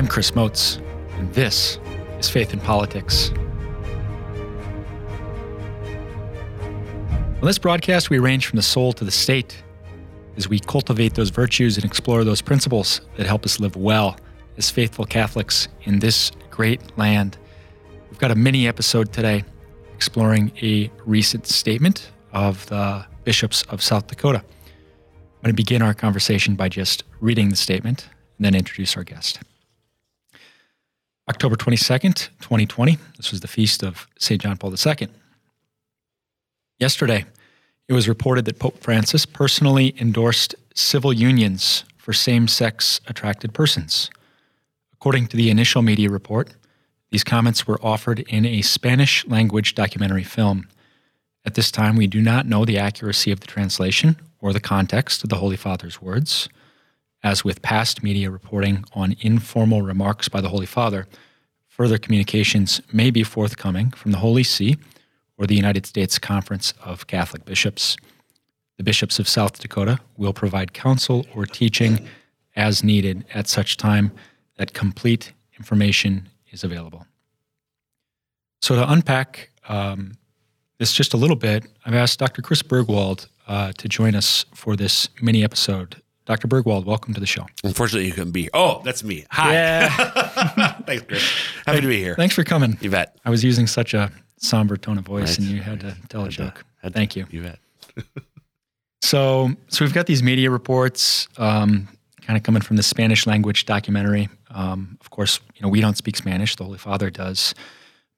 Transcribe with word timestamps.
I'm 0.00 0.08
Chris 0.08 0.30
Motz, 0.30 0.78
and 1.18 1.30
this 1.34 1.78
is 2.18 2.30
Faith 2.30 2.54
in 2.54 2.60
Politics. 2.60 3.32
On 6.62 7.42
this 7.42 7.58
broadcast, 7.58 8.08
we 8.08 8.18
range 8.18 8.46
from 8.46 8.56
the 8.56 8.62
soul 8.62 8.94
to 8.94 9.04
the 9.04 9.10
state 9.10 9.62
as 10.38 10.48
we 10.48 10.58
cultivate 10.58 11.16
those 11.16 11.28
virtues 11.28 11.76
and 11.76 11.84
explore 11.84 12.24
those 12.24 12.40
principles 12.40 13.02
that 13.18 13.26
help 13.26 13.44
us 13.44 13.60
live 13.60 13.76
well 13.76 14.16
as 14.56 14.70
faithful 14.70 15.04
Catholics 15.04 15.68
in 15.82 15.98
this 15.98 16.32
great 16.48 16.80
land. 16.96 17.36
We've 18.08 18.18
got 18.18 18.30
a 18.30 18.36
mini 18.36 18.66
episode 18.66 19.12
today 19.12 19.44
exploring 19.94 20.50
a 20.62 20.90
recent 21.04 21.46
statement 21.46 22.10
of 22.32 22.64
the 22.68 23.04
bishops 23.24 23.64
of 23.64 23.82
South 23.82 24.06
Dakota. 24.06 24.38
I'm 24.38 25.42
going 25.42 25.50
to 25.50 25.52
begin 25.52 25.82
our 25.82 25.92
conversation 25.92 26.54
by 26.54 26.70
just 26.70 27.04
reading 27.20 27.50
the 27.50 27.56
statement 27.56 28.08
and 28.38 28.46
then 28.46 28.54
introduce 28.54 28.96
our 28.96 29.04
guest. 29.04 29.40
October 31.30 31.54
22nd, 31.54 32.28
2020, 32.40 32.98
this 33.16 33.30
was 33.30 33.38
the 33.38 33.46
feast 33.46 33.84
of 33.84 34.08
St. 34.18 34.42
John 34.42 34.56
Paul 34.56 34.74
II. 34.74 35.06
Yesterday, 36.80 37.24
it 37.86 37.92
was 37.92 38.08
reported 38.08 38.46
that 38.46 38.58
Pope 38.58 38.82
Francis 38.82 39.26
personally 39.26 39.94
endorsed 40.00 40.56
civil 40.74 41.12
unions 41.12 41.84
for 41.96 42.12
same 42.12 42.48
sex 42.48 43.00
attracted 43.06 43.54
persons. 43.54 44.10
According 44.92 45.28
to 45.28 45.36
the 45.36 45.50
initial 45.50 45.82
media 45.82 46.10
report, 46.10 46.50
these 47.12 47.22
comments 47.22 47.64
were 47.64 47.78
offered 47.80 48.18
in 48.28 48.44
a 48.44 48.62
Spanish 48.62 49.24
language 49.28 49.76
documentary 49.76 50.24
film. 50.24 50.66
At 51.44 51.54
this 51.54 51.70
time, 51.70 51.94
we 51.94 52.08
do 52.08 52.20
not 52.20 52.46
know 52.46 52.64
the 52.64 52.78
accuracy 52.78 53.30
of 53.30 53.38
the 53.38 53.46
translation 53.46 54.16
or 54.40 54.52
the 54.52 54.58
context 54.58 55.22
of 55.22 55.28
the 55.30 55.36
Holy 55.36 55.56
Father's 55.56 56.02
words. 56.02 56.48
As 57.22 57.44
with 57.44 57.60
past 57.60 58.02
media 58.02 58.30
reporting 58.30 58.84
on 58.94 59.14
informal 59.20 59.82
remarks 59.82 60.28
by 60.28 60.40
the 60.40 60.48
Holy 60.48 60.66
Father, 60.66 61.06
further 61.68 61.98
communications 61.98 62.80
may 62.92 63.10
be 63.10 63.22
forthcoming 63.22 63.90
from 63.90 64.12
the 64.12 64.18
Holy 64.18 64.42
See 64.42 64.76
or 65.36 65.46
the 65.46 65.54
United 65.54 65.86
States 65.86 66.18
Conference 66.18 66.72
of 66.82 67.06
Catholic 67.06 67.44
Bishops. 67.44 67.96
The 68.78 68.84
bishops 68.84 69.18
of 69.18 69.28
South 69.28 69.58
Dakota 69.58 69.98
will 70.16 70.32
provide 70.32 70.72
counsel 70.72 71.26
or 71.34 71.44
teaching 71.44 72.06
as 72.56 72.82
needed 72.82 73.24
at 73.34 73.48
such 73.48 73.76
time 73.76 74.12
that 74.56 74.72
complete 74.72 75.32
information 75.58 76.28
is 76.50 76.64
available. 76.64 77.06
So, 78.62 78.76
to 78.76 78.90
unpack 78.90 79.50
um, 79.68 80.16
this 80.78 80.92
just 80.92 81.14
a 81.14 81.16
little 81.16 81.36
bit, 81.36 81.66
I've 81.84 81.94
asked 81.94 82.18
Dr. 82.18 82.42
Chris 82.42 82.62
Burgwald 82.62 83.28
uh, 83.46 83.72
to 83.72 83.88
join 83.88 84.14
us 84.14 84.44
for 84.54 84.76
this 84.76 85.08
mini 85.20 85.44
episode. 85.44 86.00
Dr. 86.30 86.46
Burgwald, 86.46 86.84
welcome 86.84 87.12
to 87.12 87.18
the 87.18 87.26
show. 87.26 87.44
Unfortunately, 87.64 88.06
you 88.06 88.12
couldn't 88.12 88.30
be. 88.30 88.42
Here. 88.42 88.50
Oh, 88.54 88.82
that's 88.84 89.02
me. 89.02 89.26
Hi. 89.30 89.52
Yeah. 89.52 89.88
Thanks, 90.86 91.02
Chris. 91.02 91.28
Happy 91.66 91.78
hey, 91.78 91.80
to 91.80 91.88
be 91.88 91.98
here. 91.98 92.14
Thanks 92.14 92.36
for 92.36 92.44
coming. 92.44 92.78
You 92.80 92.88
bet. 92.88 93.18
I 93.24 93.30
was 93.30 93.42
using 93.42 93.66
such 93.66 93.94
a 93.94 94.12
somber 94.36 94.76
tone 94.76 94.96
of 94.96 95.04
voice, 95.04 95.30
right. 95.30 95.38
and 95.40 95.48
you 95.48 95.60
had 95.60 95.80
to 95.80 95.96
tell 96.08 96.24
a 96.24 96.28
joke. 96.28 96.64
To, 96.84 96.90
Thank 96.90 97.16
you. 97.16 97.26
You 97.32 97.42
bet. 97.42 97.58
so, 99.02 99.50
so 99.66 99.84
we've 99.84 99.92
got 99.92 100.06
these 100.06 100.22
media 100.22 100.52
reports, 100.52 101.26
um, 101.36 101.88
kind 102.20 102.36
of 102.36 102.44
coming 102.44 102.62
from 102.62 102.76
the 102.76 102.84
Spanish 102.84 103.26
language 103.26 103.66
documentary. 103.66 104.28
Um, 104.50 104.98
of 105.00 105.10
course, 105.10 105.40
you 105.56 105.62
know 105.62 105.68
we 105.68 105.80
don't 105.80 105.96
speak 105.96 106.16
Spanish; 106.16 106.54
the 106.54 106.62
Holy 106.62 106.78
Father 106.78 107.10
does. 107.10 107.56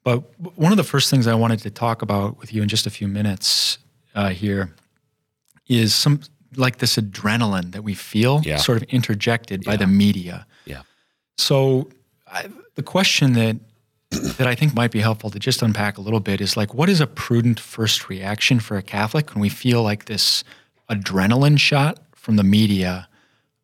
But 0.05 0.19
one 0.59 0.71
of 0.71 0.77
the 0.77 0.85
first 0.85 1.09
things 1.09 1.27
I 1.27 1.35
wanted 1.35 1.61
to 1.61 1.71
talk 1.71 2.03
about 2.03 2.39
with 2.39 2.53
you 2.53 2.61
in 2.61 2.69
just 2.69 2.87
a 2.87 2.91
few 2.91 3.09
minutes 3.09 3.79
uh, 4.15 4.29
here 4.29 4.75
is 5.67 5.95
some 5.95 6.21
like 6.57 6.79
this 6.79 6.97
adrenaline 6.97 7.73
that 7.73 7.83
we 7.83 7.95
feel 7.95 8.43
yeah. 8.45 8.57
sort 8.57 8.83
of 8.83 8.89
interjected 8.89 9.65
by 9.65 9.73
yeah. 9.73 9.77
the 9.79 9.87
media. 9.87 10.47
Yeah. 10.65 10.83
So 11.39 11.89
I, 12.27 12.49
the 12.75 12.83
question 12.83 13.35
that 13.35 13.57
that 14.11 14.47
I 14.47 14.55
think 14.55 14.75
might 14.75 14.91
be 14.91 15.01
helpful 15.01 15.31
to 15.31 15.39
just 15.39 15.63
unpack 15.63 15.97
a 15.97 16.03
little 16.03 16.21
bit 16.21 16.41
is 16.41 16.57
like 16.57 16.75
what 16.75 16.89
is 16.89 17.01
a 17.01 17.07
prudent 17.07 17.59
first 17.59 18.09
reaction 18.09 18.61
for 18.61 18.77
a 18.77 18.83
Catholic 18.83 19.35
when 19.35 19.41
we 19.41 19.49
feel 19.49 19.83
like 19.83 20.05
this 20.05 20.45
adrenaline 20.91 21.59
shot 21.59 21.99
from 22.15 22.37
the 22.37 22.43
media 22.43 23.09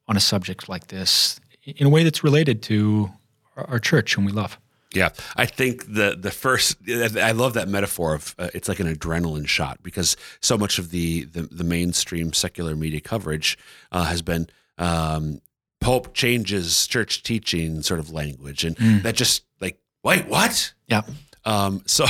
on 0.07 0.17
a 0.17 0.21
subject 0.21 0.69
like 0.69 0.89
this 0.89 1.39
in 1.65 1.87
a 1.87 1.91
way 1.91 2.03
that's 2.03 2.25
related 2.25 2.63
to 2.63 3.11
our, 3.57 3.69
our 3.71 3.79
church 3.79 4.15
whom 4.15 4.25
we 4.25 4.33
love. 4.33 4.59
Yeah, 4.95 5.11
I 5.37 5.45
think 5.45 5.93
the 5.93 6.17
the 6.19 6.31
first 6.31 6.79
I 6.89 7.33
love 7.33 7.53
that 7.55 7.69
metaphor 7.69 8.15
of 8.15 8.35
uh, 8.39 8.49
it's 8.55 8.69
like 8.69 8.81
an 8.81 8.93
adrenaline 8.93 9.47
shot 9.47 9.83
because 9.83 10.17
so 10.41 10.57
much 10.57 10.79
of 10.79 10.91
the 10.91 11.25
the, 11.25 11.43
the 11.43 11.65
mainstream 11.65 12.33
secular 12.33 12.75
media 12.75 13.01
coverage 13.01 13.59
uh, 13.93 14.05
has 14.05 14.23
been 14.23 14.49
um, 14.79 15.43
Pope 15.81 16.15
changes 16.15 16.87
church 16.87 17.23
teaching 17.23 17.83
sort 17.83 18.01
of 18.01 18.11
language, 18.11 18.65
and 18.65 18.77
mm. 18.77 19.03
that 19.03 19.15
just 19.15 19.45
like 19.61 19.79
wait 20.03 20.27
what? 20.27 20.73
Yeah. 20.87 21.03
Um, 21.45 21.83
so 21.87 22.07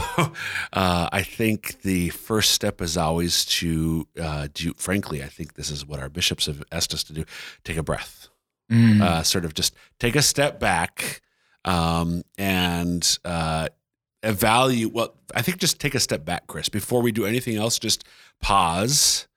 uh, 0.73 1.09
I 1.13 1.23
think 1.23 1.83
the 1.83 2.11
first 2.11 2.53
step 2.53 2.81
is 2.81 2.97
always 2.97 3.45
to 3.47 4.07
uh, 4.21 4.49
do. 4.55 4.73
Frankly, 4.75 5.25
I 5.25 5.27
think 5.27 5.55
this 5.55 5.71
is 5.71 5.85
what 5.85 5.99
our 5.99 6.09
bishops 6.09 6.47
have 6.47 6.63
asked 6.71 6.95
us 6.95 7.03
to 7.05 7.13
do: 7.13 7.25
take 7.65 7.77
a 7.77 7.83
breath, 7.83 8.29
mm. 8.71 9.03
Uh, 9.03 9.25
sort 9.25 9.45
of 9.45 9.53
just 9.53 9.75
take 9.99 10.15
a 10.15 10.23
step 10.23 10.61
back 10.61 11.23
um, 11.69 12.23
and 12.39 13.19
uh, 13.27 13.69
evaluate. 14.23 14.95
Well, 14.95 15.15
I 15.35 15.43
think 15.43 15.59
just 15.59 15.79
take 15.79 15.95
a 15.95 16.01
step 16.01 16.25
back, 16.25 16.47
Chris, 16.47 16.71
before 16.71 17.03
we 17.03 17.13
do 17.13 17.27
anything 17.27 17.57
else. 17.57 17.79
Just 17.79 18.05
pause 18.41 19.29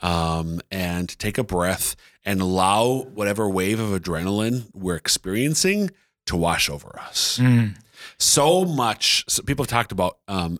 um, 0.00 0.60
and 0.70 1.18
take 1.18 1.36
a 1.36 1.42
breath 1.42 1.96
and 2.24 2.40
allow 2.40 3.02
whatever 3.14 3.48
wave 3.48 3.80
of 3.80 4.00
adrenaline 4.00 4.70
we're 4.72 4.94
experiencing 4.94 5.90
to 6.26 6.36
wash 6.36 6.70
over 6.70 6.96
us. 7.00 7.38
Mm. 7.42 7.76
So 8.18 8.64
much. 8.64 9.24
So 9.28 9.42
people 9.42 9.64
have 9.64 9.70
talked 9.70 9.92
about. 9.92 10.18
Um, 10.28 10.58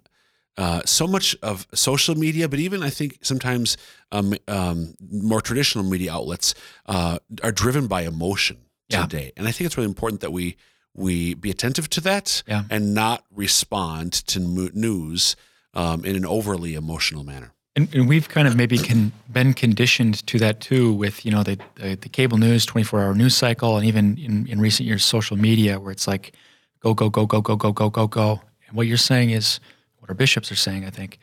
uh, 0.58 0.82
so 0.84 1.06
much 1.06 1.34
of 1.42 1.66
social 1.72 2.14
media, 2.14 2.46
but 2.46 2.58
even 2.58 2.82
I 2.82 2.90
think 2.90 3.18
sometimes 3.22 3.78
um, 4.12 4.34
um, 4.46 4.94
more 5.10 5.40
traditional 5.40 5.84
media 5.84 6.12
outlets 6.12 6.54
uh, 6.84 7.18
are 7.42 7.52
driven 7.52 7.86
by 7.86 8.02
emotion 8.02 8.58
yeah. 8.88 9.02
today, 9.02 9.32
and 9.38 9.48
I 9.48 9.52
think 9.52 9.66
it's 9.66 9.78
really 9.78 9.88
important 9.88 10.20
that 10.20 10.32
we 10.32 10.58
we 10.94 11.34
be 11.34 11.50
attentive 11.50 11.88
to 11.90 12.00
that 12.02 12.42
yeah. 12.46 12.64
and 12.70 12.94
not 12.94 13.24
respond 13.34 14.12
to 14.12 14.40
news 14.40 15.36
um, 15.74 16.04
in 16.04 16.16
an 16.16 16.26
overly 16.26 16.74
emotional 16.74 17.24
manner. 17.24 17.52
And, 17.76 17.94
and 17.94 18.08
we've 18.08 18.28
kind 18.28 18.48
of 18.48 18.56
maybe 18.56 18.78
can, 18.78 19.12
been 19.32 19.54
conditioned 19.54 20.26
to 20.26 20.38
that 20.40 20.60
too 20.60 20.92
with, 20.92 21.24
you 21.24 21.30
know, 21.30 21.44
the, 21.44 21.58
the, 21.76 21.94
the 21.94 22.08
cable 22.08 22.36
news, 22.36 22.66
24 22.66 23.00
hour 23.00 23.14
news 23.14 23.36
cycle, 23.36 23.76
and 23.76 23.86
even 23.86 24.18
in, 24.18 24.46
in 24.48 24.60
recent 24.60 24.88
years, 24.88 25.04
social 25.04 25.36
media, 25.36 25.78
where 25.78 25.92
it's 25.92 26.08
like, 26.08 26.34
go, 26.80 26.94
go, 26.94 27.08
go, 27.08 27.26
go, 27.26 27.40
go, 27.40 27.56
go, 27.56 27.72
go, 27.72 27.88
go, 27.88 28.06
go. 28.08 28.40
And 28.66 28.76
what 28.76 28.88
you're 28.88 28.96
saying 28.96 29.30
is, 29.30 29.60
what 29.98 30.08
our 30.08 30.14
bishops 30.14 30.50
are 30.50 30.56
saying, 30.56 30.84
I 30.84 30.90
think, 30.90 31.20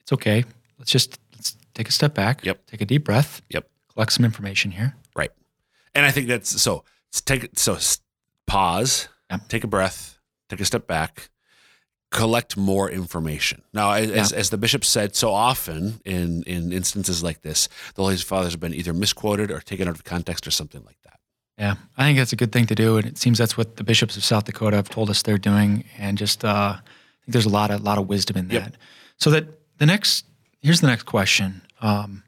it's 0.00 0.12
okay. 0.12 0.44
Let's 0.78 0.90
just 0.90 1.18
let's 1.34 1.56
take 1.74 1.88
a 1.88 1.92
step 1.92 2.14
back. 2.14 2.44
Yep. 2.44 2.66
Take 2.66 2.80
a 2.80 2.84
deep 2.84 3.04
breath. 3.04 3.42
Yep. 3.50 3.68
Collect 3.92 4.12
some 4.12 4.24
information 4.24 4.70
here. 4.70 4.96
Right. 5.14 5.30
And 5.94 6.06
I 6.06 6.10
think 6.10 6.28
that's 6.28 6.62
so 6.62 6.84
take 7.24 7.50
so 7.58 7.76
pause, 8.50 9.08
yep. 9.30 9.48
take 9.48 9.64
a 9.64 9.68
breath, 9.68 10.18
take 10.48 10.60
a 10.60 10.64
step 10.64 10.86
back, 10.86 11.30
collect 12.10 12.56
more 12.56 12.90
information. 12.90 13.62
Now, 13.72 13.92
as, 13.92 14.32
as, 14.32 14.50
the 14.50 14.58
bishop 14.58 14.84
said 14.84 15.14
so 15.14 15.30
often 15.30 16.00
in, 16.04 16.42
in 16.42 16.72
instances 16.72 17.22
like 17.22 17.42
this, 17.42 17.68
the 17.94 18.02
Holy 18.02 18.16
Fathers 18.16 18.52
have 18.52 18.60
been 18.60 18.74
either 18.74 18.92
misquoted 18.92 19.52
or 19.52 19.60
taken 19.60 19.86
out 19.86 19.94
of 19.94 20.02
context 20.02 20.48
or 20.48 20.50
something 20.50 20.82
like 20.84 20.98
that. 21.04 21.20
Yeah, 21.56 21.74
I 21.96 22.04
think 22.04 22.18
that's 22.18 22.32
a 22.32 22.36
good 22.36 22.52
thing 22.52 22.66
to 22.66 22.74
do, 22.74 22.96
and 22.96 23.06
it 23.06 23.18
seems 23.18 23.38
that's 23.38 23.56
what 23.56 23.76
the 23.76 23.84
bishops 23.84 24.16
of 24.16 24.24
South 24.24 24.44
Dakota 24.44 24.76
have 24.76 24.88
told 24.88 25.10
us 25.10 25.22
they're 25.22 25.38
doing. 25.38 25.84
And 25.98 26.18
just, 26.18 26.44
uh, 26.44 26.76
I 26.78 26.80
think 27.24 27.32
there's 27.32 27.46
a 27.46 27.50
lot 27.50 27.70
of 27.70 27.82
lot 27.82 27.98
of 27.98 28.08
wisdom 28.08 28.36
in 28.36 28.48
that. 28.48 28.54
Yep. 28.54 28.76
So 29.18 29.30
that 29.30 29.46
the 29.78 29.86
next 29.86 30.24
here's 30.60 30.80
the 30.80 30.86
next 30.86 31.04
question 31.04 31.62
um, 31.82 32.24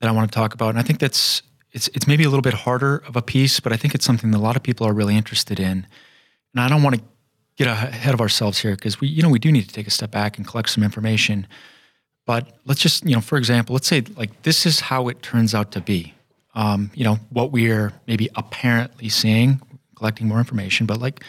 that 0.00 0.08
I 0.08 0.12
want 0.12 0.32
to 0.32 0.34
talk 0.34 0.54
about, 0.54 0.70
and 0.70 0.78
I 0.78 0.82
think 0.82 0.98
that's 0.98 1.42
it's 1.74 1.88
it's 1.88 2.06
maybe 2.06 2.24
a 2.24 2.28
little 2.28 2.42
bit 2.42 2.54
harder 2.54 3.02
of 3.06 3.16
a 3.16 3.22
piece, 3.22 3.60
but 3.60 3.72
I 3.72 3.76
think 3.76 3.94
it's 3.94 4.04
something 4.04 4.30
that 4.30 4.38
a 4.38 4.40
lot 4.40 4.56
of 4.56 4.62
people 4.62 4.86
are 4.86 4.94
really 4.94 5.16
interested 5.16 5.58
in. 5.60 5.86
And 6.54 6.60
I 6.62 6.68
don't 6.68 6.82
want 6.82 6.96
to 6.96 7.02
get 7.56 7.66
ahead 7.66 8.14
of 8.14 8.20
ourselves 8.20 8.58
here 8.58 8.74
because 8.74 9.00
we 9.00 9.08
you 9.08 9.22
know 9.22 9.28
we 9.28 9.40
do 9.40 9.52
need 9.52 9.68
to 9.68 9.74
take 9.74 9.86
a 9.86 9.90
step 9.90 10.10
back 10.10 10.38
and 10.38 10.46
collect 10.46 10.70
some 10.70 10.84
information. 10.84 11.46
But 12.26 12.56
let's 12.64 12.80
just 12.80 13.04
you 13.04 13.14
know, 13.14 13.20
for 13.20 13.36
example, 13.36 13.74
let's 13.74 13.88
say 13.88 14.04
like 14.16 14.42
this 14.42 14.64
is 14.64 14.80
how 14.80 15.08
it 15.08 15.20
turns 15.20 15.54
out 15.54 15.72
to 15.72 15.80
be. 15.80 16.14
Um, 16.54 16.92
you 16.94 17.04
know 17.04 17.18
what 17.30 17.50
we're 17.50 17.92
maybe 18.06 18.30
apparently 18.36 19.08
seeing, 19.08 19.60
collecting 19.96 20.28
more 20.28 20.38
information, 20.38 20.86
but 20.86 21.00
like 21.00 21.24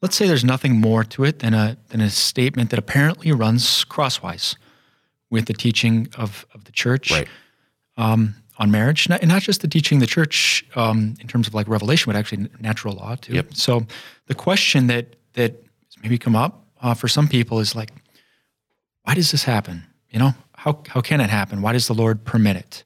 let's 0.00 0.14
say 0.14 0.28
there's 0.28 0.44
nothing 0.44 0.80
more 0.80 1.02
to 1.02 1.24
it 1.24 1.40
than 1.40 1.54
a 1.54 1.76
than 1.88 2.00
a 2.00 2.10
statement 2.10 2.70
that 2.70 2.78
apparently 2.78 3.32
runs 3.32 3.82
crosswise 3.82 4.54
with 5.28 5.46
the 5.46 5.54
teaching 5.54 6.08
of 6.16 6.46
of 6.54 6.64
the 6.64 6.72
church. 6.72 7.10
Right. 7.10 7.28
Um, 7.96 8.36
on 8.58 8.70
marriage, 8.70 9.08
not, 9.08 9.20
and 9.20 9.28
not 9.28 9.42
just 9.42 9.60
the 9.60 9.68
teaching 9.68 10.00
the 10.00 10.06
church 10.06 10.64
um, 10.74 11.14
in 11.20 11.28
terms 11.28 11.46
of 11.46 11.54
like 11.54 11.68
revelation, 11.68 12.12
but 12.12 12.18
actually 12.18 12.48
natural 12.60 12.94
law 12.94 13.14
too. 13.14 13.34
Yep. 13.34 13.54
So 13.54 13.86
the 14.26 14.34
question 14.34 14.88
that 14.88 15.16
that 15.34 15.62
maybe 16.02 16.18
come 16.18 16.36
up 16.36 16.66
uh, 16.82 16.94
for 16.94 17.08
some 17.08 17.28
people 17.28 17.60
is 17.60 17.74
like, 17.74 17.92
why 19.04 19.14
does 19.14 19.30
this 19.30 19.44
happen? 19.44 19.86
You 20.10 20.18
know, 20.18 20.34
how 20.54 20.82
how 20.88 21.00
can 21.00 21.20
it 21.20 21.30
happen? 21.30 21.62
Why 21.62 21.72
does 21.72 21.86
the 21.86 21.94
Lord 21.94 22.24
permit 22.24 22.56
it? 22.56 22.84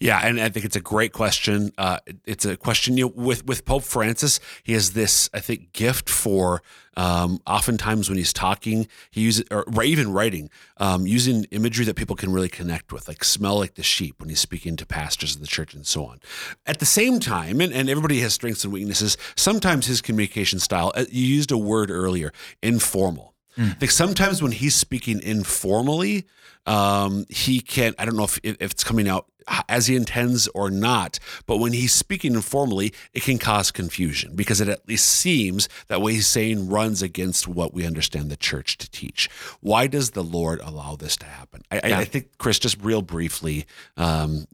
Yeah, 0.00 0.20
and 0.22 0.40
I 0.40 0.48
think 0.48 0.64
it's 0.64 0.76
a 0.76 0.80
great 0.80 1.12
question. 1.12 1.72
Uh, 1.78 1.98
it's 2.24 2.44
a 2.44 2.56
question 2.56 2.96
you 2.96 3.06
know, 3.06 3.12
with 3.14 3.46
with 3.46 3.64
Pope 3.64 3.84
Francis. 3.84 4.40
He 4.62 4.72
has 4.72 4.92
this, 4.92 5.28
I 5.32 5.40
think, 5.40 5.72
gift 5.72 6.08
for 6.08 6.62
um, 6.96 7.40
oftentimes 7.46 8.08
when 8.08 8.18
he's 8.18 8.32
talking, 8.32 8.86
he 9.10 9.22
uses 9.22 9.44
or 9.50 9.82
even 9.82 10.12
writing, 10.12 10.50
um, 10.76 11.06
using 11.06 11.44
imagery 11.50 11.84
that 11.86 11.94
people 11.94 12.16
can 12.16 12.32
really 12.32 12.48
connect 12.48 12.92
with, 12.92 13.08
like 13.08 13.24
smell 13.24 13.58
like 13.58 13.74
the 13.74 13.82
sheep 13.82 14.20
when 14.20 14.28
he's 14.28 14.40
speaking 14.40 14.76
to 14.76 14.86
pastors 14.86 15.34
of 15.34 15.40
the 15.40 15.46
church 15.46 15.74
and 15.74 15.86
so 15.86 16.04
on. 16.04 16.20
At 16.66 16.78
the 16.78 16.86
same 16.86 17.20
time, 17.20 17.60
and, 17.60 17.72
and 17.72 17.88
everybody 17.88 18.20
has 18.20 18.34
strengths 18.34 18.64
and 18.64 18.72
weaknesses. 18.72 19.16
Sometimes 19.36 19.86
his 19.86 20.02
communication 20.02 20.58
style, 20.58 20.92
uh, 20.94 21.04
you 21.10 21.26
used 21.26 21.50
a 21.50 21.58
word 21.58 21.90
earlier, 21.90 22.32
informal. 22.62 23.34
Mm. 23.56 23.70
I 23.70 23.74
think 23.74 23.92
sometimes 23.92 24.42
when 24.42 24.52
he's 24.52 24.74
speaking 24.74 25.20
informally, 25.22 26.26
um, 26.66 27.26
he 27.28 27.60
can. 27.60 27.94
I 27.98 28.04
don't 28.04 28.16
know 28.16 28.24
if, 28.24 28.38
if 28.42 28.60
it's 28.60 28.84
coming 28.84 29.08
out 29.08 29.26
as 29.68 29.86
he 29.86 29.96
intends 29.96 30.48
or 30.48 30.70
not. 30.70 31.18
But 31.46 31.58
when 31.58 31.72
he's 31.72 31.92
speaking 31.92 32.34
informally, 32.34 32.92
it 33.12 33.22
can 33.22 33.38
cause 33.38 33.70
confusion 33.70 34.34
because 34.34 34.60
it 34.60 34.68
at 34.68 34.88
least 34.88 35.06
seems 35.06 35.68
that 35.88 36.00
what 36.00 36.12
he's 36.12 36.26
saying 36.26 36.68
runs 36.68 37.02
against 37.02 37.48
what 37.48 37.74
we 37.74 37.86
understand 37.86 38.30
the 38.30 38.36
church 38.36 38.78
to 38.78 38.90
teach. 38.90 39.28
Why 39.60 39.86
does 39.86 40.10
the 40.10 40.24
Lord 40.24 40.60
allow 40.60 40.96
this 40.96 41.16
to 41.18 41.26
happen? 41.26 41.62
I, 41.70 41.80
yeah. 41.84 41.98
I, 41.98 42.04
think, 42.04 42.38
Chris, 42.38 42.58
just 42.58 42.82
real 42.82 43.02
briefly, 43.02 43.66
um, 43.96 44.46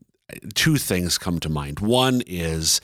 two 0.54 0.76
things 0.76 1.18
come 1.18 1.38
to 1.40 1.48
mind. 1.48 1.80
One 1.80 2.22
is 2.26 2.80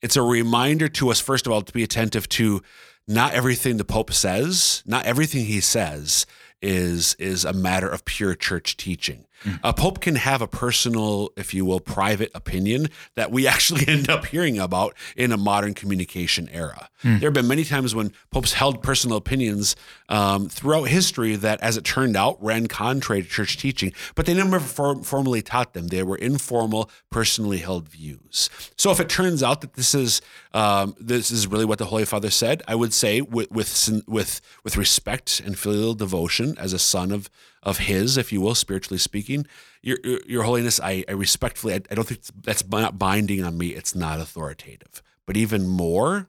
it's 0.00 0.16
a 0.16 0.22
reminder 0.22 0.88
to 0.88 1.10
us, 1.10 1.20
first 1.20 1.46
of 1.46 1.52
all, 1.52 1.62
to 1.62 1.72
be 1.72 1.82
attentive 1.82 2.28
to 2.30 2.62
not 3.06 3.32
everything 3.32 3.78
the 3.78 3.84
Pope 3.84 4.12
says, 4.12 4.82
not 4.86 5.06
everything 5.06 5.46
he 5.46 5.60
says 5.60 6.26
is 6.60 7.14
is 7.14 7.44
a 7.44 7.52
matter 7.52 7.88
of 7.88 8.04
pure 8.04 8.34
church 8.34 8.76
teaching. 8.76 9.24
Mm. 9.44 9.60
A 9.62 9.72
pope 9.72 10.00
can 10.00 10.16
have 10.16 10.42
a 10.42 10.48
personal, 10.48 11.30
if 11.36 11.54
you 11.54 11.64
will, 11.64 11.80
private 11.80 12.30
opinion 12.34 12.88
that 13.14 13.30
we 13.30 13.46
actually 13.54 13.86
end 13.86 14.08
up 14.08 14.26
hearing 14.26 14.58
about 14.58 14.94
in 15.16 15.32
a 15.32 15.36
modern 15.36 15.74
communication 15.74 16.48
era. 16.50 16.88
Mm. 17.04 17.20
There 17.20 17.28
have 17.28 17.34
been 17.34 17.48
many 17.48 17.64
times 17.64 17.94
when 17.94 18.12
popes 18.30 18.54
held 18.54 18.82
personal 18.82 19.16
opinions 19.16 19.76
um, 20.08 20.48
throughout 20.48 20.84
history 20.84 21.36
that, 21.36 21.60
as 21.60 21.76
it 21.76 21.84
turned 21.84 22.16
out, 22.16 22.42
ran 22.42 22.66
contrary 22.66 23.22
to 23.22 23.28
church 23.28 23.56
teaching, 23.56 23.92
but 24.14 24.26
they 24.26 24.34
never 24.34 24.58
for- 24.58 25.02
formally 25.04 25.42
taught 25.42 25.74
them. 25.74 25.88
They 25.88 26.02
were 26.02 26.16
informal, 26.16 26.90
personally 27.10 27.58
held 27.58 27.88
views. 27.88 28.50
So, 28.76 28.90
if 28.90 29.00
it 29.00 29.08
turns 29.08 29.42
out 29.42 29.60
that 29.60 29.74
this 29.74 29.94
is 29.94 30.20
um, 30.54 30.96
this 30.98 31.30
is 31.30 31.46
really 31.46 31.64
what 31.64 31.78
the 31.78 31.86
Holy 31.86 32.04
Father 32.04 32.30
said, 32.30 32.62
I 32.66 32.74
would 32.74 32.92
say 32.92 33.20
with 33.20 33.50
with 33.50 34.02
with 34.06 34.40
with 34.64 34.76
respect 34.76 35.40
and 35.40 35.58
filial 35.58 35.94
devotion 35.94 36.56
as 36.58 36.72
a 36.72 36.78
son 36.78 37.12
of 37.12 37.30
of 37.68 37.78
his, 37.78 38.16
if 38.16 38.32
you 38.32 38.40
will, 38.40 38.54
spiritually 38.54 38.98
speaking. 38.98 39.46
Your, 39.82 39.98
your, 40.02 40.20
your 40.26 40.42
Holiness, 40.44 40.80
I, 40.80 41.04
I 41.08 41.12
respectfully, 41.12 41.74
I, 41.74 41.80
I 41.90 41.94
don't 41.94 42.06
think 42.06 42.22
that's 42.42 42.66
not 42.68 42.98
binding 42.98 43.44
on 43.44 43.58
me. 43.58 43.68
It's 43.68 43.94
not 43.94 44.20
authoritative. 44.20 45.02
But 45.26 45.36
even 45.36 45.68
more, 45.68 46.28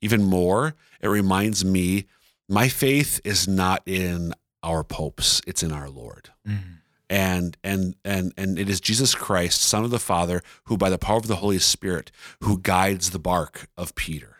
even 0.00 0.24
more, 0.24 0.74
it 1.00 1.08
reminds 1.08 1.64
me 1.64 2.06
my 2.48 2.68
faith 2.68 3.20
is 3.24 3.46
not 3.46 3.82
in 3.86 4.34
our 4.62 4.82
popes, 4.82 5.40
it's 5.46 5.62
in 5.62 5.72
our 5.72 5.88
Lord. 5.88 6.30
Mm-hmm. 6.46 6.72
And 7.08 7.56
and 7.64 7.96
and 8.04 8.32
and 8.36 8.58
it 8.58 8.68
is 8.68 8.80
Jesus 8.80 9.14
Christ, 9.14 9.62
Son 9.62 9.84
of 9.84 9.90
the 9.90 9.98
Father, 9.98 10.42
who 10.64 10.76
by 10.76 10.90
the 10.90 10.98
power 10.98 11.16
of 11.16 11.26
the 11.26 11.36
Holy 11.36 11.58
Spirit, 11.58 12.12
who 12.40 12.58
guides 12.58 13.10
the 13.10 13.18
bark 13.18 13.68
of 13.76 13.94
Peter 13.96 14.36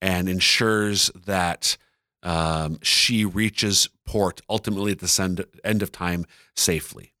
and 0.00 0.28
ensures 0.28 1.10
that 1.26 1.76
um, 2.22 2.78
she 2.82 3.24
reaches 3.24 3.88
port 4.04 4.40
ultimately 4.48 4.92
at 4.92 4.98
the 4.98 5.18
end, 5.20 5.44
end 5.64 5.82
of 5.82 5.92
time 5.92 6.26
safely. 6.54 7.12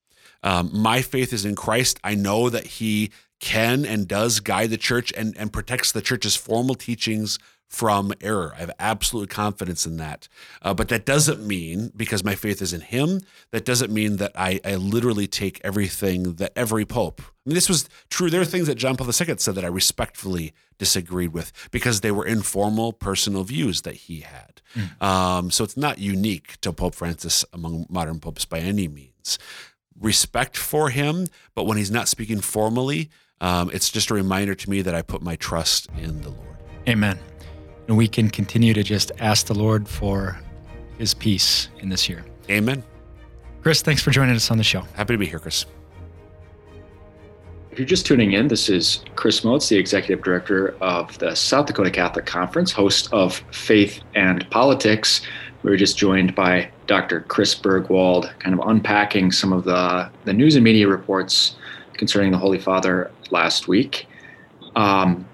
Um, 0.42 0.70
my 0.72 1.02
faith 1.02 1.32
is 1.32 1.44
in 1.44 1.56
Christ. 1.56 1.98
I 2.04 2.14
know 2.14 2.48
that 2.48 2.66
He 2.66 3.10
can 3.40 3.84
and 3.84 4.08
does 4.08 4.40
guide 4.40 4.70
the 4.70 4.76
church 4.76 5.12
and, 5.16 5.36
and 5.36 5.52
protects 5.52 5.92
the 5.92 6.02
church's 6.02 6.36
formal 6.36 6.74
teachings 6.74 7.38
from 7.68 8.12
error. 8.22 8.54
I 8.56 8.60
have 8.60 8.70
absolute 8.78 9.28
confidence 9.28 9.84
in 9.84 9.98
that. 9.98 10.26
Uh, 10.62 10.72
but 10.72 10.88
that 10.88 11.04
doesn't 11.04 11.46
mean, 11.46 11.92
because 11.94 12.24
my 12.24 12.34
faith 12.34 12.62
is 12.62 12.72
in 12.72 12.80
Him, 12.80 13.20
that 13.50 13.64
doesn't 13.64 13.92
mean 13.92 14.16
that 14.16 14.32
I, 14.34 14.58
I 14.64 14.76
literally 14.76 15.26
take 15.26 15.60
everything 15.62 16.34
that 16.34 16.52
every 16.56 16.86
pope. 16.86 17.20
I 17.20 17.24
mean, 17.44 17.54
this 17.54 17.68
was 17.68 17.88
true. 18.08 18.30
There 18.30 18.40
are 18.40 18.46
things 18.46 18.66
that 18.68 18.76
John 18.76 18.96
Paul 18.96 19.06
II 19.06 19.36
said 19.36 19.54
that 19.54 19.64
I 19.64 19.68
respectfully 19.68 20.54
disagreed 20.78 21.34
with 21.34 21.52
because 21.70 22.00
they 22.00 22.10
were 22.10 22.24
informal, 22.24 22.92
personal 22.92 23.44
views 23.44 23.82
that 23.82 23.94
he 23.94 24.20
had. 24.20 24.62
Mm. 24.74 25.02
Um, 25.02 25.50
so 25.50 25.62
it's 25.62 25.76
not 25.76 25.98
unique 25.98 26.58
to 26.62 26.72
Pope 26.72 26.94
Francis 26.94 27.44
among 27.52 27.86
modern 27.90 28.18
popes 28.18 28.46
by 28.46 28.60
any 28.60 28.88
means. 28.88 29.38
Respect 29.98 30.56
for 30.56 30.90
him, 30.90 31.26
but 31.54 31.64
when 31.64 31.76
he's 31.76 31.90
not 31.90 32.08
speaking 32.08 32.40
formally, 32.40 33.10
um, 33.40 33.70
it's 33.72 33.90
just 33.90 34.10
a 34.10 34.14
reminder 34.14 34.54
to 34.54 34.70
me 34.70 34.82
that 34.82 34.94
I 34.94 35.02
put 35.02 35.22
my 35.22 35.36
trust 35.36 35.88
in 35.98 36.20
the 36.22 36.30
Lord. 36.30 36.56
Amen. 36.88 37.18
And 37.86 37.96
we 37.96 38.08
can 38.08 38.28
continue 38.30 38.74
to 38.74 38.82
just 38.82 39.12
ask 39.18 39.46
the 39.46 39.54
Lord 39.54 39.88
for 39.88 40.38
his 40.98 41.14
peace 41.14 41.68
in 41.78 41.88
this 41.88 42.08
year. 42.08 42.24
Amen. 42.50 42.82
Chris, 43.62 43.82
thanks 43.82 44.02
for 44.02 44.10
joining 44.10 44.34
us 44.34 44.50
on 44.50 44.58
the 44.58 44.64
show. 44.64 44.80
Happy 44.94 45.14
to 45.14 45.18
be 45.18 45.26
here, 45.26 45.38
Chris. 45.38 45.66
If 47.70 47.78
you're 47.78 47.86
just 47.86 48.06
tuning 48.06 48.32
in, 48.32 48.48
this 48.48 48.68
is 48.68 49.04
Chris 49.14 49.42
Motz, 49.42 49.68
the 49.68 49.76
Executive 49.76 50.24
Director 50.24 50.74
of 50.80 51.16
the 51.18 51.34
South 51.36 51.66
Dakota 51.66 51.90
Catholic 51.90 52.26
Conference, 52.26 52.72
host 52.72 53.12
of 53.12 53.36
Faith 53.52 54.00
and 54.14 54.48
Politics. 54.50 55.20
We 55.62 55.70
were 55.70 55.76
just 55.76 55.96
joined 55.96 56.34
by 56.34 56.70
Dr. 56.86 57.20
Chris 57.20 57.54
Burgwald, 57.54 58.36
kind 58.40 58.58
of 58.58 58.66
unpacking 58.66 59.30
some 59.30 59.52
of 59.52 59.64
the, 59.64 60.10
the 60.24 60.32
news 60.32 60.56
and 60.56 60.64
media 60.64 60.88
reports 60.88 61.56
concerning 61.98 62.32
the 62.32 62.38
Holy 62.38 62.58
Father 62.58 63.10
last 63.30 63.68
week. 63.68 64.06
Um, 64.76 65.26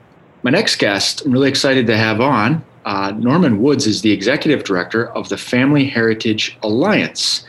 my 0.42 0.50
next 0.50 0.76
guest, 0.76 1.24
I'm 1.24 1.32
really 1.32 1.48
excited 1.48 1.86
to 1.86 1.96
have 1.96 2.20
on. 2.20 2.64
Uh, 2.84 3.12
Norman 3.12 3.62
Woods 3.62 3.86
is 3.86 4.02
the 4.02 4.12
Executive 4.12 4.64
Director 4.64 5.08
of 5.10 5.28
the 5.28 5.38
Family 5.38 5.84
Heritage 5.84 6.58
Alliance. 6.62 7.46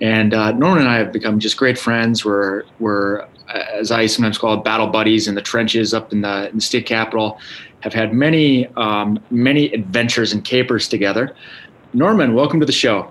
And 0.00 0.32
uh, 0.32 0.52
Norman 0.52 0.82
and 0.82 0.90
I 0.90 0.96
have 0.98 1.12
become 1.12 1.40
just 1.40 1.56
great 1.56 1.78
friends. 1.78 2.24
We're, 2.24 2.62
we're 2.78 3.26
as 3.48 3.90
I 3.90 4.06
sometimes 4.06 4.38
call 4.38 4.54
it, 4.54 4.64
battle 4.64 4.86
buddies 4.86 5.26
in 5.26 5.34
the 5.34 5.42
trenches 5.42 5.94
up 5.94 6.12
in 6.12 6.20
the, 6.20 6.48
in 6.50 6.56
the 6.56 6.62
state 6.62 6.86
capitol, 6.86 7.38
have 7.80 7.92
had 7.92 8.12
many, 8.12 8.66
um, 8.76 9.18
many 9.30 9.72
adventures 9.72 10.32
and 10.32 10.44
capers 10.44 10.88
together. 10.88 11.34
Norman, 11.92 12.34
welcome 12.34 12.60
to 12.60 12.66
the 12.66 12.72
show. 12.72 13.10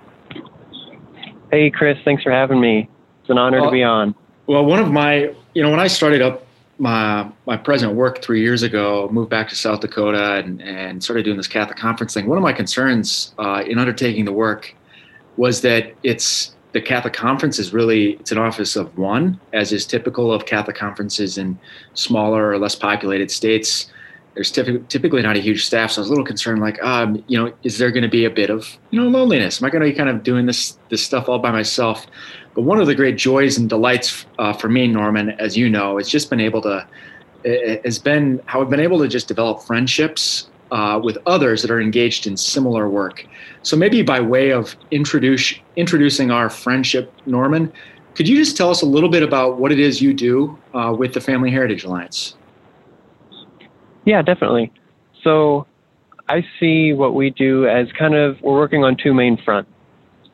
Hey, 1.52 1.70
Chris, 1.70 1.98
thanks 2.04 2.24
for 2.24 2.32
having 2.32 2.60
me. 2.60 2.90
It's 3.22 3.30
an 3.30 3.38
honor 3.38 3.62
well, 3.62 3.70
to 3.70 3.74
be 3.74 3.84
on. 3.84 4.14
Well, 4.46 4.66
one 4.66 4.80
of 4.80 4.92
my, 4.92 5.34
you 5.58 5.64
know, 5.64 5.72
when 5.72 5.80
I 5.80 5.88
started 5.88 6.22
up 6.22 6.46
my 6.78 7.28
my 7.48 7.58
present 7.58 7.96
work 7.96 8.22
three 8.22 8.42
years 8.42 8.62
ago, 8.62 9.10
moved 9.12 9.32
back 9.32 9.50
to 9.50 9.56
South 9.56 9.80
Dakota 9.80 10.36
and, 10.36 10.62
and 10.62 11.04
started 11.04 11.26
doing 11.26 11.36
this 11.36 11.48
Catholic 11.48 11.80
conference 11.80 12.14
thing. 12.14 12.28
One 12.28 12.38
of 12.38 12.44
my 12.44 12.54
concerns 12.54 13.34
uh, 13.40 13.64
in 13.66 13.80
undertaking 13.80 14.26
the 14.26 14.32
work 14.32 14.76
was 15.36 15.62
that 15.62 15.96
it's 16.04 16.56
the 16.74 16.82
Catholic 16.82 17.14
Conference 17.14 17.58
is 17.58 17.74
really 17.74 18.12
it's 18.20 18.32
an 18.32 18.38
office 18.38 18.76
of 18.76 18.96
one, 19.00 19.40
as 19.52 19.74
is 19.74 19.88
typical 19.88 20.32
of 20.32 20.46
Catholic 20.46 20.76
conferences 20.76 21.40
in 21.40 21.58
smaller 21.96 22.52
or 22.52 22.60
less 22.60 22.76
populated 22.76 23.32
states. 23.32 23.90
There's 24.36 24.52
typically 24.52 25.24
not 25.24 25.38
a 25.38 25.40
huge 25.40 25.66
staff, 25.66 25.90
so 25.90 26.00
I 26.00 26.02
was 26.02 26.10
a 26.10 26.12
little 26.12 26.24
concerned. 26.24 26.62
Like, 26.62 26.80
um, 26.84 27.24
you 27.26 27.36
know, 27.36 27.52
is 27.64 27.80
there 27.80 27.90
going 27.90 28.04
to 28.04 28.10
be 28.10 28.26
a 28.26 28.30
bit 28.30 28.52
of 28.52 28.78
you 28.92 29.02
know 29.02 29.08
loneliness? 29.08 29.60
Am 29.60 29.66
I 29.66 29.72
going 29.72 29.84
to 29.84 29.90
be 29.90 29.98
kind 29.98 30.10
of 30.10 30.22
doing 30.22 30.46
this 30.46 30.78
this 30.90 31.04
stuff 31.04 31.28
all 31.28 31.40
by 31.40 31.50
myself? 31.50 32.06
But 32.58 32.64
one 32.64 32.80
of 32.80 32.88
the 32.88 32.96
great 32.96 33.20
joys 33.20 33.60
and 33.60 33.70
delights 33.70 34.26
uh, 34.40 34.52
for 34.52 34.68
me, 34.68 34.88
Norman, 34.88 35.30
as 35.40 35.56
you 35.56 35.70
know, 35.70 36.00
has 36.00 36.10
just 36.10 36.28
been 36.28 36.40
able 36.40 36.60
to 36.64 36.88
has 37.86 38.00
been 38.00 38.42
how 38.48 38.62
I've 38.62 38.70
been 38.72 38.80
able 38.80 38.98
to 38.98 39.08
just 39.08 39.28
develop 39.28 39.62
friendships 39.62 40.50
uh, 40.72 41.00
with 41.02 41.20
others 41.28 41.62
that 41.62 41.70
are 41.70 41.80
engaged 41.80 42.26
in 42.26 42.36
similar 42.36 42.90
work. 42.90 43.28
So 43.62 43.78
maybe 43.78 44.02
by 44.02 44.20
way 44.22 44.50
of 44.50 44.76
introduce, 44.90 45.54
introducing 45.76 46.32
our 46.32 46.50
friendship, 46.50 47.14
Norman, 47.28 47.72
could 48.16 48.28
you 48.28 48.36
just 48.36 48.58
tell 48.58 48.72
us 48.72 48.82
a 48.82 48.88
little 48.88 49.10
bit 49.10 49.22
about 49.22 49.60
what 49.60 49.72
it 49.72 49.80
is 49.80 50.02
you 50.02 50.12
do 50.12 50.58
uh, 50.74 50.96
with 50.98 51.14
the 51.14 51.22
Family 51.22 51.52
Heritage 51.52 51.84
Alliance? 51.84 52.36
Yeah, 54.06 54.24
definitely. 54.24 54.74
So 55.24 55.68
I 56.28 56.44
see 56.60 56.94
what 56.94 57.14
we 57.14 57.30
do 57.30 57.68
as 57.68 57.92
kind 57.92 58.16
of 58.16 58.42
we're 58.42 58.58
working 58.58 58.84
on 58.84 58.98
two 58.98 59.14
main 59.14 59.38
fronts. 59.38 59.70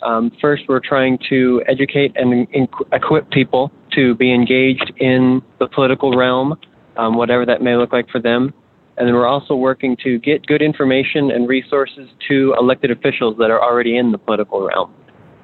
Um, 0.04 0.32
first, 0.42 0.64
we're 0.68 0.82
trying 0.82 1.18
to 1.30 1.64
educate 1.68 2.12
and 2.16 2.48
equip 2.92 3.32
people 3.32 3.72
to 3.94 4.16
be 4.16 4.34
engaged 4.34 4.92
in 4.98 5.42
the 5.60 5.68
political 5.68 6.16
realm, 6.16 6.56
um, 6.98 7.16
whatever 7.16 7.46
that 7.46 7.62
may 7.62 7.76
look 7.76 7.94
like 7.94 8.10
for 8.10 8.20
them. 8.20 8.54
And 8.98 9.08
then 9.08 9.16
we're 9.16 9.28
also 9.28 9.56
working 9.56 9.98
to 10.04 10.20
get 10.20 10.46
good 10.46 10.62
information 10.62 11.32
and 11.32 11.48
resources 11.48 12.10
to 12.28 12.54
elected 12.60 12.92
officials 12.92 13.38
that 13.40 13.50
are 13.50 13.62
already 13.62 13.98
in 13.98 14.12
the 14.12 14.18
political 14.18 14.62
realm. 14.62 14.94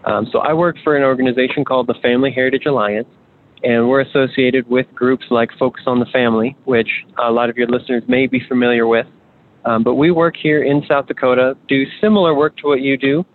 Um, 0.05 0.27
so 0.31 0.39
I 0.39 0.53
work 0.53 0.75
for 0.83 0.95
an 0.95 1.03
organization 1.03 1.65
called 1.65 1.87
the 1.87 1.95
Family 2.01 2.31
Heritage 2.31 2.65
Alliance, 2.65 3.07
and 3.63 3.89
we're 3.89 4.01
associated 4.01 4.67
with 4.69 4.85
groups 4.93 5.25
like 5.29 5.49
Focus 5.57 5.83
on 5.87 5.99
the 5.99 6.05
Family, 6.07 6.55
which 6.65 6.89
a 7.17 7.31
lot 7.31 7.49
of 7.49 7.57
your 7.57 7.67
listeners 7.67 8.03
may 8.07 8.27
be 8.27 8.41
familiar 8.47 8.87
with. 8.87 9.07
Um, 9.65 9.83
but 9.83 9.95
we 9.95 10.11
work 10.11 10.35
here 10.41 10.63
in 10.63 10.83
South 10.87 11.07
Dakota, 11.07 11.57
do 11.67 11.83
similar 11.99 12.33
work 12.33 12.55
to 12.57 12.67
what 12.67 12.81
you 12.81 12.97
do, 12.97 13.25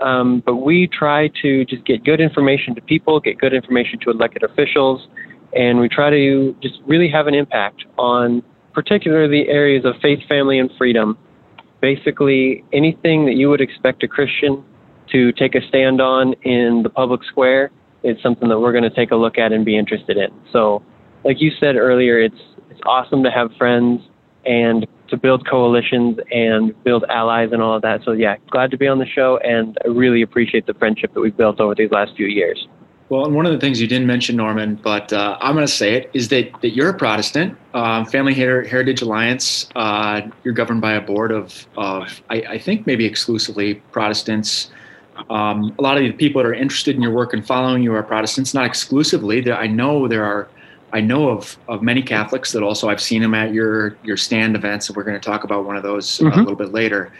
um, 0.00 0.42
but 0.44 0.56
we 0.56 0.86
try 0.86 1.30
to 1.42 1.64
just 1.64 1.84
get 1.84 2.04
good 2.04 2.20
information 2.20 2.74
to 2.74 2.80
people, 2.80 3.20
get 3.20 3.38
good 3.38 3.54
information 3.54 3.98
to 4.00 4.10
elected 4.10 4.42
officials, 4.42 5.06
and 5.54 5.78
we 5.78 5.88
try 5.88 6.10
to 6.10 6.54
just 6.60 6.80
really 6.86 7.08
have 7.08 7.26
an 7.26 7.34
impact 7.34 7.84
on 7.98 8.42
particularly 8.72 9.44
the 9.44 9.50
areas 9.50 9.84
of 9.84 9.94
faith, 10.02 10.18
family, 10.28 10.58
and 10.58 10.70
freedom. 10.76 11.16
Basically, 11.80 12.64
anything 12.72 13.24
that 13.26 13.34
you 13.34 13.48
would 13.50 13.60
expect 13.60 14.02
a 14.02 14.08
Christian 14.08 14.64
to 15.12 15.32
take 15.32 15.54
a 15.54 15.60
stand 15.68 16.00
on 16.00 16.32
in 16.42 16.82
the 16.82 16.90
public 16.90 17.22
square 17.24 17.70
is 18.02 18.16
something 18.22 18.48
that 18.48 18.58
we're 18.58 18.72
going 18.72 18.84
to 18.84 18.90
take 18.90 19.12
a 19.12 19.16
look 19.16 19.38
at 19.38 19.52
and 19.52 19.64
be 19.64 19.78
interested 19.78 20.16
in. 20.16 20.30
So, 20.52 20.82
like 21.24 21.40
you 21.40 21.50
said 21.60 21.76
earlier, 21.76 22.18
it's 22.18 22.40
it's 22.70 22.80
awesome 22.84 23.22
to 23.22 23.30
have 23.30 23.50
friends 23.56 24.02
and 24.44 24.86
to 25.14 25.20
build 25.20 25.46
coalitions 25.48 26.18
and 26.32 26.74
build 26.84 27.04
allies 27.08 27.50
and 27.52 27.62
all 27.62 27.74
of 27.76 27.82
that. 27.82 28.02
So 28.04 28.12
yeah, 28.12 28.36
glad 28.50 28.70
to 28.72 28.76
be 28.76 28.88
on 28.88 28.98
the 28.98 29.06
show, 29.06 29.38
and 29.38 29.78
I 29.84 29.88
really 29.88 30.22
appreciate 30.22 30.66
the 30.66 30.74
friendship 30.74 31.14
that 31.14 31.20
we've 31.20 31.36
built 31.36 31.60
over 31.60 31.74
these 31.74 31.90
last 31.90 32.16
few 32.16 32.26
years. 32.26 32.66
Well, 33.10 33.26
and 33.26 33.34
one 33.34 33.46
of 33.46 33.52
the 33.52 33.58
things 33.58 33.80
you 33.80 33.86
didn't 33.86 34.06
mention, 34.06 34.34
Norman, 34.34 34.76
but 34.76 35.12
uh, 35.12 35.36
I'm 35.40 35.54
going 35.54 35.66
to 35.66 35.72
say 35.72 35.94
it, 35.94 36.10
is 36.14 36.28
that, 36.28 36.50
that 36.62 36.70
you're 36.70 36.88
a 36.88 36.94
Protestant. 36.94 37.56
Um, 37.74 38.06
Family 38.06 38.34
Her- 38.34 38.64
Heritage 38.64 39.02
Alliance, 39.02 39.68
uh, 39.76 40.22
you're 40.42 40.54
governed 40.54 40.80
by 40.80 40.94
a 40.94 41.02
board 41.02 41.30
of, 41.30 41.66
of 41.76 42.22
I, 42.30 42.36
I 42.56 42.58
think, 42.58 42.86
maybe 42.86 43.04
exclusively 43.04 43.74
Protestants. 43.92 44.70
Um, 45.30 45.74
a 45.78 45.82
lot 45.82 45.96
of 45.98 46.02
the 46.02 46.12
people 46.12 46.42
that 46.42 46.48
are 46.48 46.54
interested 46.54 46.96
in 46.96 47.02
your 47.02 47.12
work 47.12 47.34
and 47.34 47.46
following 47.46 47.82
you 47.82 47.94
are 47.94 48.02
Protestants, 48.02 48.54
not 48.54 48.64
exclusively. 48.64 49.52
I 49.52 49.66
know 49.66 50.08
there 50.08 50.24
are 50.24 50.48
I 50.94 51.00
know 51.00 51.28
of, 51.28 51.58
of 51.68 51.82
many 51.82 52.02
Catholics 52.02 52.52
that 52.52 52.62
also 52.62 52.88
I've 52.88 53.02
seen 53.02 53.20
them 53.20 53.34
at 53.34 53.52
your 53.52 53.96
your 54.04 54.16
stand 54.16 54.54
events, 54.54 54.88
and 54.88 54.96
we're 54.96 55.02
going 55.02 55.20
to 55.20 55.24
talk 55.30 55.42
about 55.42 55.64
one 55.64 55.76
of 55.76 55.82
those 55.82 56.18
mm-hmm. 56.18 56.28
a 56.28 56.42
little 56.42 56.54
bit 56.54 56.72
later. 56.72 57.12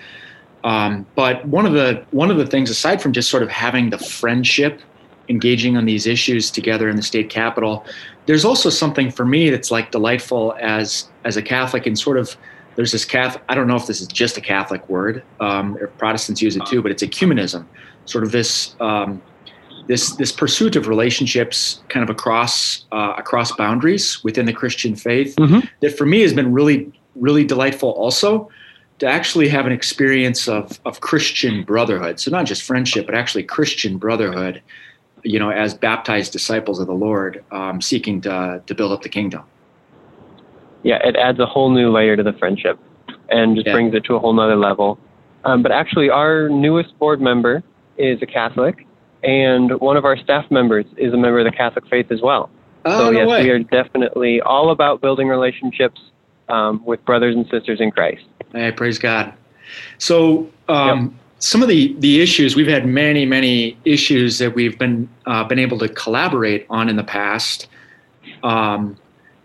Um, 0.62 1.04
but 1.16 1.44
one 1.46 1.66
of 1.66 1.72
the 1.72 2.04
one 2.12 2.30
of 2.30 2.36
the 2.36 2.46
things, 2.46 2.70
aside 2.70 3.02
from 3.02 3.12
just 3.12 3.28
sort 3.28 3.42
of 3.42 3.50
having 3.50 3.90
the 3.90 3.98
friendship, 3.98 4.80
engaging 5.28 5.76
on 5.76 5.86
these 5.86 6.06
issues 6.06 6.52
together 6.52 6.88
in 6.88 6.94
the 6.94 7.02
state 7.02 7.28
capitol, 7.28 7.84
there's 8.26 8.44
also 8.44 8.70
something 8.70 9.10
for 9.10 9.26
me 9.26 9.50
that's 9.50 9.72
like 9.72 9.90
delightful 9.90 10.56
as 10.60 11.08
as 11.24 11.36
a 11.36 11.42
Catholic 11.42 11.84
and 11.84 11.98
sort 11.98 12.16
of 12.16 12.36
there's 12.76 12.92
this 12.92 13.04
Catholic. 13.04 13.42
I 13.48 13.56
don't 13.56 13.66
know 13.66 13.76
if 13.76 13.88
this 13.88 14.00
is 14.00 14.06
just 14.06 14.36
a 14.36 14.40
Catholic 14.40 14.88
word, 14.88 15.24
um, 15.40 15.76
if 15.80 15.96
Protestants 15.98 16.40
use 16.40 16.56
it 16.56 16.64
too, 16.66 16.80
but 16.80 16.92
it's 16.92 17.02
ecumenism, 17.02 17.66
sort 18.04 18.22
of 18.22 18.30
this. 18.30 18.76
Um, 18.80 19.20
this 19.86 20.16
this 20.16 20.32
pursuit 20.32 20.76
of 20.76 20.88
relationships 20.88 21.82
kind 21.88 22.02
of 22.02 22.10
across 22.10 22.84
uh, 22.92 23.14
across 23.16 23.52
boundaries 23.52 24.22
within 24.24 24.46
the 24.46 24.52
Christian 24.52 24.96
faith 24.96 25.34
mm-hmm. 25.36 25.66
that 25.80 25.96
for 25.96 26.06
me 26.06 26.20
has 26.20 26.32
been 26.32 26.52
really 26.52 26.92
really 27.14 27.44
delightful 27.44 27.90
also 27.90 28.48
to 28.98 29.06
actually 29.06 29.48
have 29.48 29.66
an 29.66 29.72
experience 29.72 30.48
of 30.48 30.80
of 30.84 31.00
Christian 31.00 31.64
brotherhood 31.64 32.18
so 32.20 32.30
not 32.30 32.46
just 32.46 32.62
friendship 32.62 33.06
but 33.06 33.14
actually 33.14 33.42
Christian 33.42 33.98
brotherhood 33.98 34.62
you 35.22 35.38
know 35.38 35.50
as 35.50 35.74
baptized 35.74 36.32
disciples 36.32 36.80
of 36.80 36.86
the 36.86 36.94
Lord 36.94 37.44
um, 37.50 37.80
seeking 37.80 38.20
to 38.22 38.62
to 38.66 38.74
build 38.74 38.92
up 38.92 39.02
the 39.02 39.08
kingdom 39.08 39.42
yeah 40.82 40.98
it 41.04 41.16
adds 41.16 41.38
a 41.40 41.46
whole 41.46 41.70
new 41.70 41.90
layer 41.90 42.16
to 42.16 42.22
the 42.22 42.32
friendship 42.34 42.78
and 43.28 43.56
just 43.56 43.66
yeah. 43.66 43.72
brings 43.72 43.94
it 43.94 44.04
to 44.04 44.14
a 44.14 44.18
whole 44.18 44.32
nother 44.32 44.56
level 44.56 44.98
um, 45.44 45.62
but 45.62 45.72
actually 45.72 46.08
our 46.08 46.48
newest 46.48 46.98
board 46.98 47.20
member 47.20 47.62
is 47.98 48.20
a 48.22 48.26
Catholic 48.26 48.86
and 49.24 49.80
one 49.80 49.96
of 49.96 50.04
our 50.04 50.16
staff 50.18 50.50
members 50.50 50.84
is 50.96 51.12
a 51.12 51.16
member 51.16 51.38
of 51.38 51.46
the 51.46 51.56
Catholic 51.56 51.86
faith 51.88 52.12
as 52.12 52.20
well. 52.20 52.50
Oh, 52.84 52.98
so 52.98 53.10
no 53.10 53.18
yes, 53.20 53.28
way. 53.28 53.44
we 53.44 53.50
are 53.50 53.58
definitely 53.58 54.40
all 54.42 54.70
about 54.70 55.00
building 55.00 55.28
relationships 55.28 56.00
um, 56.50 56.84
with 56.84 57.02
brothers 57.06 57.34
and 57.34 57.46
sisters 57.48 57.80
in 57.80 57.90
Christ. 57.90 58.24
Hey, 58.52 58.70
praise 58.70 58.98
God. 58.98 59.32
So 59.96 60.50
um, 60.68 61.02
yep. 61.02 61.12
some 61.38 61.62
of 61.62 61.68
the 61.68 61.96
the 62.00 62.20
issues 62.20 62.54
we've 62.54 62.68
had 62.68 62.86
many 62.86 63.24
many 63.24 63.78
issues 63.86 64.38
that 64.38 64.54
we've 64.54 64.78
been 64.78 65.08
uh, 65.24 65.44
been 65.44 65.58
able 65.58 65.78
to 65.78 65.88
collaborate 65.88 66.66
on 66.68 66.90
in 66.90 66.96
the 66.96 67.04
past. 67.04 67.68
Um, 68.42 68.98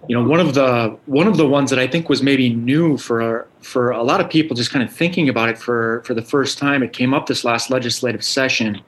you 0.09 0.15
know, 0.15 0.27
one 0.27 0.41
of 0.41 0.53
the 0.53 0.97
one 1.05 1.27
of 1.27 1.37
the 1.37 1.47
ones 1.47 1.69
that 1.69 1.79
I 1.79 1.87
think 1.87 2.09
was 2.09 2.21
maybe 2.21 2.53
new 2.53 2.97
for 2.97 3.47
for 3.61 3.91
a 3.91 4.03
lot 4.03 4.19
of 4.19 4.29
people, 4.29 4.57
just 4.57 4.71
kind 4.71 4.83
of 4.83 4.93
thinking 4.93 5.29
about 5.29 5.47
it 5.47 5.57
for 5.57 6.03
for 6.05 6.13
the 6.13 6.21
first 6.21 6.57
time. 6.57 6.83
It 6.83 6.91
came 6.91 7.13
up 7.13 7.27
this 7.27 7.45
last 7.45 7.69
legislative 7.69 8.23
session 8.25 8.81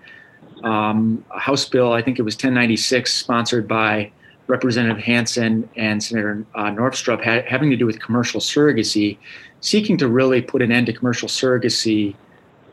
um, 0.64 1.26
House 1.30 1.66
bill, 1.66 1.94
I 1.94 2.02
think 2.02 2.20
it 2.20 2.24
was 2.24 2.36
1096, 2.36 3.14
sponsored 3.14 3.68
by 3.68 4.12
Representative 4.48 5.02
Hansen 5.02 5.70
and 5.76 6.04
Senator 6.04 6.46
uh, 6.56 6.74
ha- 6.74 7.44
having 7.48 7.70
to 7.70 7.78
do 7.78 7.86
with 7.86 8.02
commercial 8.02 8.42
surrogacy, 8.42 9.18
seeking 9.62 9.98
to 9.98 10.08
really 10.08 10.42
put 10.42 10.62
an 10.62 10.72
end 10.72 10.88
to 10.88 10.94
commercial 10.94 11.30
surrogacy 11.30 12.16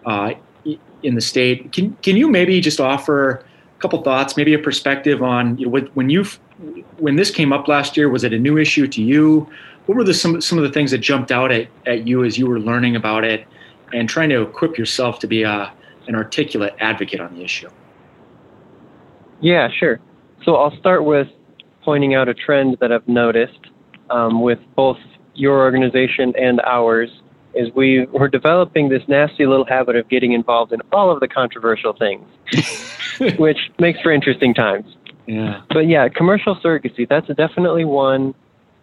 uh, 0.06 0.32
in 1.02 1.14
the 1.14 1.20
state. 1.20 1.72
Can, 1.72 1.96
can 2.02 2.16
you 2.16 2.28
maybe 2.28 2.60
just 2.60 2.80
offer 2.80 3.30
a 3.30 3.80
couple 3.80 4.02
thoughts, 4.02 4.36
maybe 4.36 4.54
a 4.54 4.58
perspective 4.58 5.22
on 5.22 5.56
you 5.58 5.66
know, 5.66 5.88
when 5.94 6.10
you 6.10 6.24
when 6.96 7.14
this 7.14 7.30
came 7.30 7.52
up 7.52 7.68
last 7.68 7.96
year? 7.96 8.08
Was 8.08 8.24
it 8.24 8.32
a 8.32 8.38
new 8.38 8.58
issue 8.58 8.88
to 8.88 9.02
you? 9.02 9.48
What 9.86 9.96
were 9.96 10.04
the, 10.04 10.14
some 10.14 10.40
some 10.40 10.58
of 10.58 10.64
the 10.64 10.72
things 10.72 10.90
that 10.90 10.98
jumped 10.98 11.30
out 11.30 11.52
at, 11.52 11.68
at 11.86 12.06
you 12.06 12.24
as 12.24 12.36
you 12.36 12.46
were 12.46 12.58
learning 12.58 12.96
about 12.96 13.24
it 13.24 13.46
and 13.92 14.08
trying 14.08 14.28
to 14.30 14.42
equip 14.42 14.76
yourself 14.76 15.20
to 15.20 15.26
be 15.26 15.44
a 15.44 15.72
an 16.08 16.14
articulate 16.14 16.74
advocate 16.80 17.20
on 17.20 17.34
the 17.36 17.44
issue? 17.44 17.68
Yeah, 19.40 19.68
sure. 19.78 20.00
So 20.44 20.56
I'll 20.56 20.76
start 20.78 21.04
with 21.04 21.28
pointing 21.82 22.14
out 22.14 22.28
a 22.28 22.34
trend 22.34 22.76
that 22.80 22.92
I've 22.92 23.06
noticed 23.08 23.60
um, 24.10 24.42
with 24.42 24.58
both 24.76 24.98
your 25.34 25.58
organization 25.60 26.34
and 26.36 26.60
ours 26.66 27.10
is 27.54 27.68
we 27.74 28.06
we're 28.06 28.28
developing 28.28 28.88
this 28.88 29.02
nasty 29.08 29.46
little 29.46 29.64
habit 29.64 29.96
of 29.96 30.08
getting 30.08 30.32
involved 30.32 30.72
in 30.72 30.80
all 30.92 31.10
of 31.10 31.20
the 31.20 31.28
controversial 31.28 31.92
things, 31.92 32.26
which 33.38 33.58
makes 33.78 34.00
for 34.00 34.12
interesting 34.12 34.54
times. 34.54 34.86
Yeah. 35.26 35.62
But 35.70 35.88
yeah, 35.88 36.08
commercial 36.08 36.56
surrogacy, 36.56 37.08
that's 37.08 37.26
definitely 37.28 37.84
one 37.84 38.34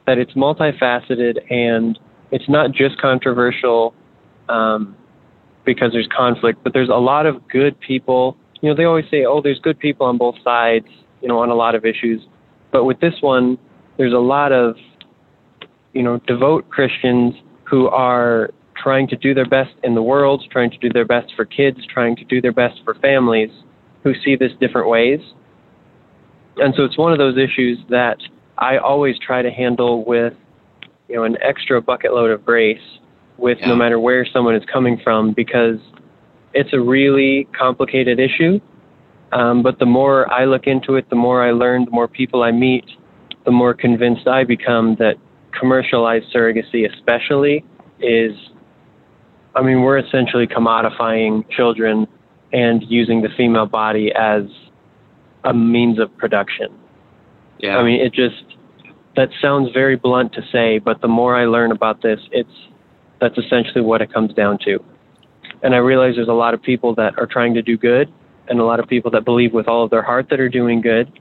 that 0.05 0.17
it's 0.17 0.33
multifaceted 0.33 1.51
and 1.51 1.97
it's 2.31 2.47
not 2.47 2.71
just 2.71 2.99
controversial 2.99 3.93
um, 4.49 4.95
because 5.65 5.91
there's 5.91 6.07
conflict, 6.15 6.59
but 6.63 6.73
there's 6.73 6.89
a 6.89 6.93
lot 6.93 7.25
of 7.25 7.47
good 7.47 7.79
people. 7.79 8.37
You 8.61 8.69
know, 8.69 8.75
they 8.75 8.85
always 8.85 9.05
say, 9.11 9.25
oh, 9.25 9.41
there's 9.41 9.59
good 9.59 9.79
people 9.79 10.05
on 10.05 10.17
both 10.17 10.35
sides, 10.43 10.87
you 11.21 11.27
know, 11.27 11.39
on 11.39 11.49
a 11.49 11.55
lot 11.55 11.75
of 11.75 11.85
issues. 11.85 12.21
But 12.71 12.85
with 12.85 12.99
this 12.99 13.13
one, 13.21 13.57
there's 13.97 14.13
a 14.13 14.17
lot 14.17 14.51
of, 14.51 14.75
you 15.93 16.03
know, 16.03 16.19
devout 16.27 16.69
Christians 16.69 17.35
who 17.63 17.87
are 17.87 18.49
trying 18.75 19.07
to 19.07 19.15
do 19.15 19.33
their 19.33 19.47
best 19.47 19.73
in 19.83 19.95
the 19.95 20.01
world, 20.01 20.43
trying 20.51 20.69
to 20.71 20.77
do 20.77 20.89
their 20.89 21.05
best 21.05 21.33
for 21.35 21.45
kids, 21.45 21.79
trying 21.91 22.15
to 22.15 22.25
do 22.25 22.41
their 22.41 22.51
best 22.51 22.81
for 22.83 22.93
families 22.95 23.49
who 24.03 24.13
see 24.23 24.35
this 24.35 24.51
different 24.59 24.89
ways. 24.89 25.19
And 26.57 26.73
so 26.77 26.83
it's 26.83 26.97
one 26.97 27.11
of 27.11 27.17
those 27.17 27.37
issues 27.37 27.79
that 27.89 28.17
I 28.57 28.77
always 28.77 29.15
try 29.19 29.41
to 29.41 29.51
handle 29.51 30.05
with, 30.05 30.33
you 31.09 31.15
know, 31.15 31.23
an 31.23 31.37
extra 31.41 31.81
bucket 31.81 32.13
load 32.13 32.31
of 32.31 32.45
grace 32.45 32.79
with 33.37 33.57
yeah. 33.59 33.67
no 33.67 33.75
matter 33.75 33.99
where 33.99 34.25
someone 34.31 34.55
is 34.55 34.63
coming 34.71 34.99
from 35.03 35.33
because 35.33 35.79
it's 36.55 36.73
a 36.73 36.79
really 36.79 37.47
complicated 37.57 38.19
issue. 38.19 38.59
Um, 39.31 39.61
but 39.61 39.77
the 39.79 39.85
more 39.85 40.31
I 40.31 40.45
look 40.45 40.65
into 40.65 40.95
it, 40.95 41.09
the 41.09 41.15
more 41.15 41.43
I 41.43 41.51
learn, 41.51 41.85
the 41.85 41.91
more 41.91 42.07
people 42.07 42.41
I 42.41 42.51
meet, 42.51 42.85
the 43.43 43.51
more 43.51 43.73
convinced 43.73 44.27
I 44.27 44.45
become 44.45 44.95
that 44.99 45.15
commercialized 45.59 46.25
surrogacy, 46.33 46.89
especially, 46.91 47.63
is 47.99 48.31
I 49.55 49.61
mean, 49.61 49.81
we're 49.81 49.97
essentially 49.97 50.47
commodifying 50.47 51.49
children 51.49 52.07
and 52.51 52.83
using 52.87 53.21
the 53.21 53.29
female 53.37 53.65
body 53.65 54.11
as 54.13 54.43
a 55.43 55.53
means 55.53 55.99
of 55.99 56.15
production. 56.17 56.67
Yeah. 57.59 57.77
I 57.77 57.83
mean, 57.83 58.01
it 58.01 58.13
just, 58.13 58.43
that 59.15 59.29
sounds 59.41 59.71
very 59.73 59.95
blunt 59.95 60.33
to 60.33 60.41
say, 60.51 60.79
but 60.79 61.01
the 61.01 61.07
more 61.07 61.35
I 61.35 61.45
learn 61.45 61.71
about 61.71 62.01
this, 62.01 62.19
it's 62.31 62.49
that's 63.21 63.37
essentially 63.37 63.81
what 63.81 64.01
it 64.01 64.13
comes 64.13 64.33
down 64.33 64.59
to. 64.65 64.83
And 65.65 65.73
I 65.73 65.79
realize 65.79 66.13
there's 66.15 66.27
a 66.27 66.33
lot 66.33 66.53
of 66.53 66.61
people 66.61 66.93
that 66.93 67.17
are 67.17 67.25
trying 67.25 67.55
to 67.55 67.63
do 67.63 67.75
good 67.75 68.13
and 68.47 68.59
a 68.59 68.63
lot 68.63 68.79
of 68.79 68.87
people 68.87 69.09
that 69.09 69.25
believe 69.25 69.51
with 69.51 69.67
all 69.67 69.83
of 69.83 69.89
their 69.89 70.03
heart 70.03 70.27
that 70.29 70.39
are 70.39 70.47
doing 70.47 70.79
good. 70.79 71.11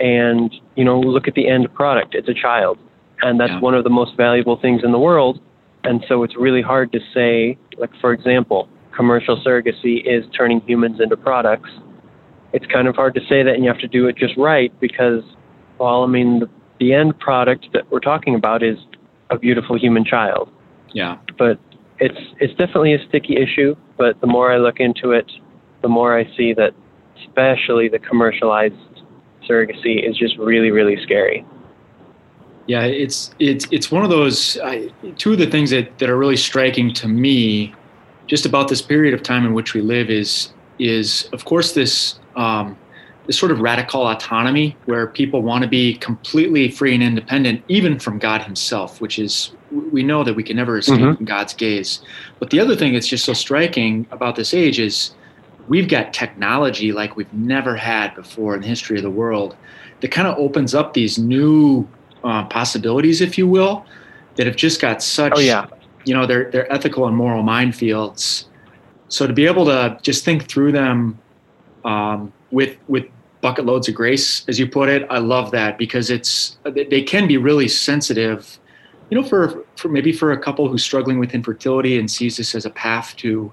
And, 0.00 0.52
you 0.74 0.84
know, 0.84 0.98
look 0.98 1.28
at 1.28 1.34
the 1.34 1.48
end 1.48 1.72
product. 1.74 2.16
It's 2.16 2.28
a 2.28 2.34
child. 2.34 2.76
And 3.22 3.38
that's 3.38 3.52
yeah. 3.52 3.60
one 3.60 3.74
of 3.74 3.84
the 3.84 3.90
most 3.90 4.16
valuable 4.16 4.58
things 4.60 4.82
in 4.82 4.90
the 4.90 4.98
world. 4.98 5.40
And 5.84 6.04
so 6.08 6.24
it's 6.24 6.36
really 6.36 6.60
hard 6.60 6.90
to 6.90 6.98
say, 7.14 7.56
like, 7.76 7.90
for 8.00 8.12
example, 8.12 8.68
commercial 8.96 9.40
surrogacy 9.44 10.02
is 10.04 10.24
turning 10.36 10.60
humans 10.62 10.98
into 11.00 11.16
products. 11.16 11.70
It's 12.52 12.66
kind 12.66 12.88
of 12.88 12.96
hard 12.96 13.14
to 13.14 13.20
say 13.28 13.44
that, 13.44 13.54
and 13.54 13.62
you 13.62 13.70
have 13.70 13.80
to 13.80 13.86
do 13.86 14.08
it 14.08 14.16
just 14.16 14.36
right 14.36 14.72
because, 14.80 15.22
well, 15.78 16.02
I 16.02 16.08
mean, 16.08 16.40
the, 16.40 16.50
the 16.80 16.94
end 16.94 17.16
product 17.20 17.68
that 17.74 17.88
we're 17.92 18.00
talking 18.00 18.34
about 18.34 18.64
is 18.64 18.76
a 19.30 19.38
beautiful 19.38 19.78
human 19.78 20.04
child. 20.04 20.50
Yeah. 20.92 21.18
But 21.38 21.60
it's 21.98 22.18
it's 22.40 22.54
definitely 22.54 22.94
a 22.94 23.08
sticky 23.08 23.36
issue. 23.36 23.76
But 23.96 24.20
the 24.20 24.26
more 24.26 24.52
I 24.52 24.58
look 24.58 24.80
into 24.80 25.12
it, 25.12 25.30
the 25.82 25.88
more 25.88 26.16
I 26.16 26.24
see 26.36 26.52
that, 26.54 26.74
especially 27.18 27.88
the 27.88 27.98
commercialized 27.98 28.74
surrogacy, 29.48 30.08
is 30.08 30.16
just 30.16 30.36
really 30.38 30.70
really 30.70 31.00
scary. 31.02 31.44
Yeah, 32.66 32.84
it's 32.84 33.34
it's 33.38 33.66
it's 33.70 33.90
one 33.90 34.04
of 34.04 34.10
those. 34.10 34.58
I, 34.58 34.88
two 35.16 35.32
of 35.32 35.38
the 35.38 35.46
things 35.46 35.70
that 35.70 35.98
that 35.98 36.08
are 36.08 36.16
really 36.16 36.36
striking 36.36 36.92
to 36.94 37.08
me, 37.08 37.74
just 38.26 38.46
about 38.46 38.68
this 38.68 38.80
period 38.80 39.14
of 39.14 39.22
time 39.22 39.44
in 39.44 39.52
which 39.54 39.74
we 39.74 39.80
live, 39.80 40.10
is 40.10 40.52
is 40.78 41.28
of 41.32 41.44
course 41.44 41.72
this 41.72 42.18
um, 42.36 42.76
this 43.26 43.38
sort 43.38 43.50
of 43.50 43.60
radical 43.60 44.06
autonomy 44.06 44.76
where 44.84 45.06
people 45.06 45.42
want 45.42 45.62
to 45.62 45.68
be 45.68 45.96
completely 45.96 46.70
free 46.70 46.94
and 46.94 47.02
independent, 47.02 47.62
even 47.68 47.98
from 47.98 48.18
God 48.18 48.42
Himself, 48.42 49.00
which 49.00 49.18
is 49.18 49.52
we 49.70 50.02
know 50.02 50.24
that 50.24 50.34
we 50.34 50.42
can 50.42 50.56
never 50.56 50.78
escape 50.78 51.00
mm-hmm. 51.00 51.24
God's 51.24 51.54
gaze. 51.54 52.00
But 52.38 52.50
the 52.50 52.60
other 52.60 52.76
thing 52.76 52.92
that's 52.92 53.08
just 53.08 53.24
so 53.24 53.32
striking 53.32 54.06
about 54.10 54.36
this 54.36 54.52
age 54.52 54.78
is 54.78 55.14
we've 55.68 55.88
got 55.88 56.12
technology 56.12 56.92
like 56.92 57.16
we've 57.16 57.32
never 57.32 57.74
had 57.74 58.14
before 58.14 58.54
in 58.54 58.60
the 58.60 58.66
history 58.66 58.96
of 58.96 59.02
the 59.02 59.10
world 59.10 59.56
that 60.00 60.08
kind 60.08 60.28
of 60.28 60.36
opens 60.38 60.74
up 60.74 60.92
these 60.92 61.18
new 61.18 61.88
uh, 62.22 62.44
possibilities, 62.46 63.20
if 63.20 63.38
you 63.38 63.48
will, 63.48 63.86
that 64.36 64.46
have 64.46 64.56
just 64.56 64.80
got 64.80 65.02
such, 65.02 65.32
oh, 65.36 65.40
yeah. 65.40 65.66
you 66.04 66.12
know, 66.12 66.26
they're, 66.26 66.50
they're 66.50 66.70
ethical 66.72 67.06
and 67.06 67.16
moral 67.16 67.42
minefields. 67.42 68.44
So 69.08 69.26
to 69.26 69.32
be 69.32 69.46
able 69.46 69.64
to 69.66 69.98
just 70.02 70.24
think 70.24 70.48
through 70.48 70.72
them 70.72 71.18
um, 71.84 72.32
with 72.50 72.76
with 72.88 73.04
bucket 73.44 73.66
loads 73.66 73.90
of 73.90 73.94
grace, 73.94 74.42
as 74.48 74.58
you 74.58 74.66
put 74.66 74.88
it, 74.88 75.06
I 75.10 75.18
love 75.18 75.50
that 75.50 75.76
because 75.76 76.08
it's 76.08 76.56
they 76.64 77.02
can 77.02 77.28
be 77.28 77.36
really 77.36 77.68
sensitive. 77.68 78.58
You 79.10 79.20
know, 79.20 79.26
for 79.28 79.66
for 79.76 79.90
maybe 79.90 80.12
for 80.12 80.32
a 80.32 80.38
couple 80.38 80.66
who's 80.66 80.82
struggling 80.82 81.18
with 81.18 81.34
infertility 81.34 81.98
and 81.98 82.10
sees 82.10 82.38
this 82.38 82.54
as 82.54 82.64
a 82.64 82.70
path 82.70 83.14
to 83.16 83.52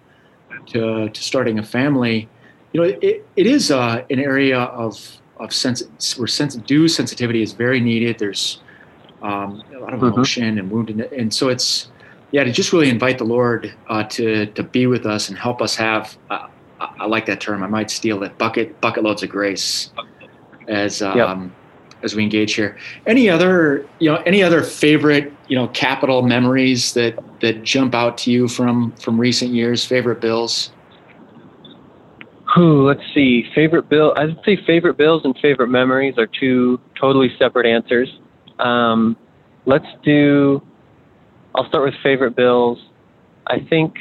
to, 0.67 1.10
to 1.10 1.21
starting 1.21 1.60
a 1.60 1.63
family, 1.63 2.29
you 2.71 2.79
know, 2.79 2.88
it, 3.01 3.25
it 3.36 3.48
is 3.48 3.69
uh, 3.69 4.05
an 4.10 4.19
area 4.19 4.60
of 4.60 4.93
of 5.41 5.51
sense 5.51 5.83
where 6.17 6.27
sense 6.39 6.55
due 6.55 6.88
sensitivity 6.88 7.41
is 7.41 7.51
very 7.51 7.81
needed. 7.81 8.17
There's 8.17 8.62
um, 9.21 9.62
a 9.75 9.79
lot 9.79 9.93
of 9.93 10.00
mm-hmm. 10.00 10.13
emotion 10.13 10.55
mm-hmm. 10.55 10.60
and 10.60 10.71
woundedness, 10.71 11.19
and 11.19 11.33
so 11.33 11.50
it's 11.50 11.91
yeah 12.31 12.45
to 12.45 12.51
just 12.53 12.71
really 12.71 12.89
invite 12.89 13.17
the 13.17 13.29
Lord 13.38 13.74
uh, 13.89 14.03
to 14.15 14.45
to 14.45 14.63
be 14.63 14.88
with 14.88 15.05
us 15.05 15.27
and 15.27 15.38
help 15.38 15.62
us 15.62 15.75
have. 15.75 16.17
Uh, 16.29 16.48
I 17.00 17.06
like 17.06 17.26
that 17.28 17.40
term. 17.42 17.64
I 17.64 17.68
might 17.68 17.92
steal 17.92 18.24
it. 18.24 18.38
Bucket 18.38 18.80
bucket 18.82 19.04
loads 19.04 19.24
of 19.24 19.30
grace, 19.30 19.92
as 20.68 21.02
um, 21.02 21.18
yep. 21.18 21.52
as 22.04 22.16
we 22.16 22.24
engage 22.24 22.56
here. 22.56 22.78
Any 23.06 23.30
other 23.30 23.88
you 24.00 24.12
know 24.12 24.18
any 24.26 24.42
other 24.44 24.64
favorite 24.64 25.32
you 25.48 25.56
know 25.56 25.68
Capitol 25.70 26.22
memories 26.22 26.94
that 26.94 27.18
that 27.42 27.64
jump 27.64 27.94
out 27.94 28.18
to 28.20 28.32
you 28.32 28.48
from 28.48 28.92
from 28.94 29.20
recent 29.20 29.52
years? 29.52 29.86
Favorite 29.86 30.22
bills? 30.22 30.72
Ooh, 32.58 32.86
let's 32.86 33.04
see. 33.14 33.50
Favorite 33.56 33.88
bill? 33.88 34.14
I'd 34.18 34.38
say 34.46 34.58
favorite 34.66 34.98
bills 34.98 35.24
and 35.24 35.38
favorite 35.42 35.70
memories 35.70 36.18
are 36.18 36.28
two 36.28 36.80
totally 37.00 37.34
separate 37.40 37.66
answers. 37.66 38.20
Um, 38.60 39.16
let's 39.66 39.88
do. 40.04 40.62
I'll 41.56 41.68
start 41.68 41.86
with 41.86 41.94
favorite 42.04 42.36
bills. 42.36 42.80
I 43.48 43.60
think 43.60 43.96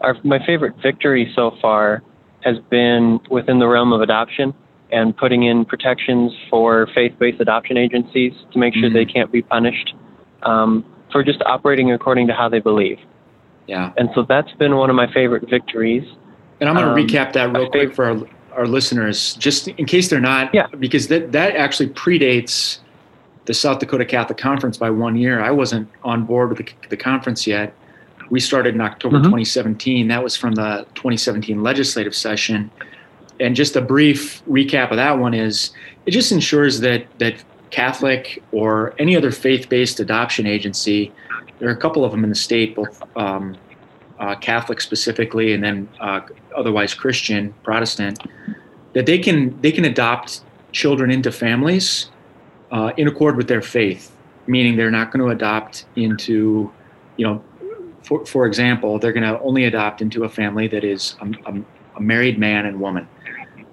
our 0.00 0.16
my 0.24 0.44
favorite 0.44 0.74
victory 0.82 1.32
so 1.34 1.52
far 1.60 2.02
has 2.42 2.58
been 2.70 3.20
within 3.30 3.58
the 3.58 3.68
realm 3.68 3.92
of 3.92 4.00
adoption 4.00 4.54
and 4.92 5.16
putting 5.16 5.44
in 5.44 5.64
protections 5.64 6.32
for 6.48 6.88
faith-based 6.94 7.40
adoption 7.40 7.76
agencies 7.76 8.32
to 8.52 8.58
make 8.58 8.74
sure 8.74 8.84
mm-hmm. 8.84 8.94
they 8.94 9.04
can't 9.04 9.30
be 9.30 9.42
punished 9.42 9.94
um, 10.42 10.84
for 11.12 11.22
just 11.22 11.40
operating 11.42 11.92
according 11.92 12.26
to 12.26 12.32
how 12.32 12.48
they 12.48 12.58
believe. 12.60 12.98
Yeah. 13.66 13.92
And 13.96 14.10
so 14.14 14.24
that's 14.28 14.52
been 14.54 14.76
one 14.76 14.90
of 14.90 14.96
my 14.96 15.12
favorite 15.12 15.48
victories. 15.48 16.04
And 16.60 16.68
I'm 16.68 16.74
going 16.74 16.86
to 16.86 16.92
um, 16.92 17.08
recap 17.08 17.32
that 17.34 17.52
real 17.52 17.70
quick 17.70 17.94
for 17.94 18.04
our, 18.06 18.18
our 18.52 18.66
listeners, 18.66 19.34
just 19.34 19.68
in 19.68 19.86
case 19.86 20.10
they're 20.10 20.20
not, 20.20 20.52
yeah. 20.52 20.66
because 20.78 21.08
that, 21.08 21.32
that 21.32 21.54
actually 21.54 21.90
predates 21.90 22.80
the 23.46 23.54
South 23.54 23.78
Dakota 23.78 24.04
Catholic 24.04 24.38
Conference 24.38 24.76
by 24.76 24.90
one 24.90 25.16
year. 25.16 25.40
I 25.40 25.50
wasn't 25.50 25.88
on 26.02 26.24
board 26.24 26.50
with 26.50 26.58
the, 26.58 26.68
the 26.88 26.96
conference 26.96 27.46
yet. 27.46 27.74
We 28.30 28.40
started 28.40 28.74
in 28.74 28.80
October 28.80 29.16
mm-hmm. 29.16 29.24
2017. 29.24 30.08
That 30.08 30.22
was 30.22 30.36
from 30.36 30.54
the 30.54 30.86
2017 30.94 31.62
legislative 31.62 32.14
session. 32.14 32.70
And 33.40 33.56
just 33.56 33.76
a 33.76 33.80
brief 33.80 34.44
recap 34.46 34.90
of 34.90 34.96
that 34.96 35.18
one 35.18 35.34
is 35.34 35.70
it 36.06 36.12
just 36.12 36.30
ensures 36.32 36.80
that 36.80 37.06
that 37.18 37.42
Catholic 37.70 38.42
or 38.52 38.94
any 38.98 39.16
other 39.16 39.30
faith-based 39.30 40.00
adoption 40.00 40.46
agency. 40.46 41.12
There 41.58 41.68
are 41.68 41.72
a 41.72 41.76
couple 41.76 42.04
of 42.04 42.10
them 42.10 42.24
in 42.24 42.30
the 42.30 42.36
state, 42.36 42.74
both 42.74 43.02
um, 43.16 43.56
uh, 44.18 44.34
Catholic 44.36 44.80
specifically, 44.80 45.52
and 45.52 45.62
then 45.62 45.88
uh, 46.00 46.20
otherwise 46.56 46.94
Christian, 46.94 47.54
Protestant. 47.62 48.20
That 48.92 49.06
they 49.06 49.18
can 49.18 49.60
they 49.60 49.72
can 49.72 49.84
adopt 49.84 50.42
children 50.72 51.10
into 51.10 51.30
families 51.32 52.10
uh, 52.70 52.92
in 52.96 53.08
accord 53.08 53.36
with 53.36 53.48
their 53.48 53.62
faith, 53.62 54.14
meaning 54.46 54.76
they're 54.76 54.90
not 54.90 55.12
going 55.12 55.24
to 55.24 55.30
adopt 55.30 55.86
into, 55.96 56.72
you 57.16 57.26
know, 57.26 57.42
for 58.10 58.26
for 58.26 58.44
example, 58.44 58.98
they're 58.98 59.12
going 59.12 59.22
to 59.22 59.40
only 59.40 59.64
adopt 59.64 60.02
into 60.02 60.24
a 60.24 60.28
family 60.28 60.66
that 60.66 60.82
is 60.82 61.14
a, 61.20 61.50
a, 61.50 61.62
a 61.96 62.00
married 62.00 62.38
man 62.38 62.66
and 62.66 62.80
woman. 62.80 63.06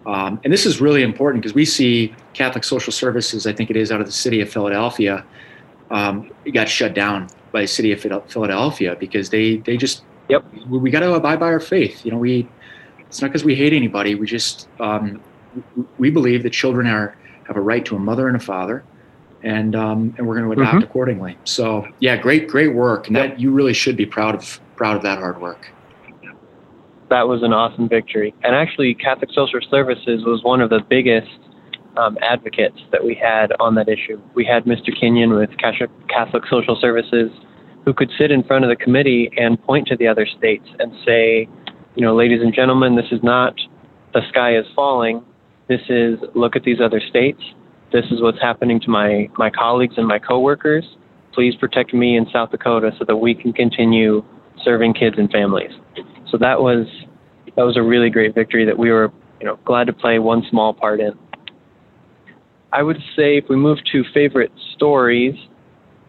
Um, 0.05 0.39
and 0.43 0.53
this 0.53 0.65
is 0.65 0.79
really 0.79 1.01
important 1.01 1.41
because 1.41 1.55
we 1.55 1.65
see 1.65 2.15
Catholic 2.33 2.63
social 2.63 2.93
services, 2.93 3.47
I 3.47 3.51
think 3.51 3.71
it 3.71 3.75
is 3.75 3.91
out 3.91 3.99
of 3.99 4.05
the 4.05 4.13
city 4.13 4.39
of 4.39 4.49
Philadelphia, 4.49 5.25
um, 5.89 6.31
it 6.45 6.51
got 6.51 6.69
shut 6.69 6.93
down 6.93 7.27
by 7.51 7.61
the 7.61 7.67
city 7.67 7.91
of 7.91 7.99
Philadelphia 7.99 8.95
because 8.97 9.31
they, 9.31 9.57
they 9.57 9.75
just, 9.75 10.03
yep, 10.29 10.45
we, 10.69 10.77
we 10.77 10.91
got 10.91 10.99
to 11.01 11.13
abide 11.13 11.39
by 11.39 11.47
our 11.47 11.59
faith. 11.59 12.05
You 12.05 12.11
know, 12.11 12.19
we, 12.19 12.47
it's 12.99 13.21
not 13.21 13.29
because 13.29 13.43
we 13.43 13.55
hate 13.55 13.73
anybody. 13.73 14.15
We 14.15 14.27
just, 14.27 14.69
um, 14.79 15.19
we 15.97 16.09
believe 16.09 16.43
that 16.43 16.51
children 16.51 16.87
are, 16.87 17.17
have 17.47 17.57
a 17.57 17.61
right 17.61 17.83
to 17.85 17.95
a 17.95 17.99
mother 17.99 18.27
and 18.27 18.37
a 18.37 18.39
father 18.39 18.83
and, 19.47 19.75
um, 19.75 20.13
and 20.17 20.27
we're 20.27 20.37
going 20.37 20.45
to 20.45 20.61
adapt 20.61 20.75
mm-hmm. 20.75 20.83
accordingly. 20.83 21.37
So 21.43 21.87
yeah, 21.99 22.17
great, 22.17 22.47
great 22.47 22.73
work. 22.73 23.07
And 23.07 23.15
yep. 23.15 23.29
that 23.29 23.39
you 23.39 23.51
really 23.51 23.73
should 23.73 23.95
be 23.95 24.05
proud 24.05 24.35
of, 24.35 24.59
proud 24.75 24.97
of 24.97 25.03
that 25.03 25.19
hard 25.19 25.41
work 25.41 25.71
that 27.09 27.27
was 27.27 27.41
an 27.43 27.53
awesome 27.53 27.87
victory. 27.87 28.33
And 28.43 28.53
actually, 28.53 28.93
Catholic 28.93 29.29
Social 29.31 29.61
Services 29.69 30.25
was 30.25 30.43
one 30.43 30.61
of 30.61 30.69
the 30.69 30.81
biggest 30.89 31.29
um, 31.97 32.17
advocates 32.21 32.79
that 32.91 33.03
we 33.03 33.15
had 33.15 33.53
on 33.59 33.75
that 33.75 33.89
issue. 33.89 34.21
We 34.33 34.45
had 34.45 34.65
Mr. 34.65 34.97
Kenyon 34.97 35.33
with 35.33 35.49
Catholic 35.57 36.43
Social 36.49 36.77
Services 36.79 37.31
who 37.85 37.93
could 37.93 38.11
sit 38.17 38.31
in 38.31 38.43
front 38.43 38.65
of 38.65 38.69
the 38.69 38.75
committee 38.75 39.31
and 39.37 39.61
point 39.63 39.87
to 39.87 39.95
the 39.95 40.07
other 40.07 40.25
states 40.25 40.67
and 40.79 40.93
say, 41.05 41.47
you 41.95 42.01
know, 42.01 42.15
ladies 42.15 42.41
and 42.41 42.53
gentlemen, 42.53 42.95
this 42.95 43.11
is 43.11 43.23
not 43.23 43.55
the 44.13 44.21
sky 44.29 44.57
is 44.57 44.65
falling. 44.75 45.23
This 45.67 45.81
is 45.89 46.19
look 46.35 46.55
at 46.55 46.63
these 46.63 46.79
other 46.81 46.99
states. 46.99 47.41
This 47.91 48.05
is 48.11 48.21
what's 48.21 48.41
happening 48.41 48.79
to 48.81 48.89
my, 48.89 49.29
my 49.37 49.49
colleagues 49.49 49.95
and 49.97 50.07
my 50.07 50.19
coworkers. 50.19 50.83
Please 51.33 51.55
protect 51.55 51.93
me 51.93 52.17
in 52.17 52.25
South 52.33 52.51
Dakota 52.51 52.91
so 52.99 53.05
that 53.05 53.15
we 53.15 53.33
can 53.33 53.53
continue 53.53 54.23
serving 54.63 54.93
kids 54.93 55.15
and 55.17 55.31
families. 55.31 55.71
So 56.29 56.37
that 56.37 56.59
was 56.59 56.87
that 57.55 57.63
was 57.63 57.77
a 57.77 57.81
really 57.81 58.09
great 58.09 58.35
victory 58.35 58.65
that 58.65 58.77
we 58.77 58.91
were 58.91 59.11
you 59.39 59.45
know 59.45 59.57
glad 59.65 59.87
to 59.87 59.93
play 59.93 60.19
one 60.19 60.43
small 60.49 60.73
part 60.73 60.99
in. 60.99 61.11
I 62.73 62.83
would 62.83 62.97
say 63.15 63.37
if 63.37 63.45
we 63.49 63.55
move 63.55 63.77
to 63.91 64.03
favorite 64.13 64.51
stories, 64.75 65.35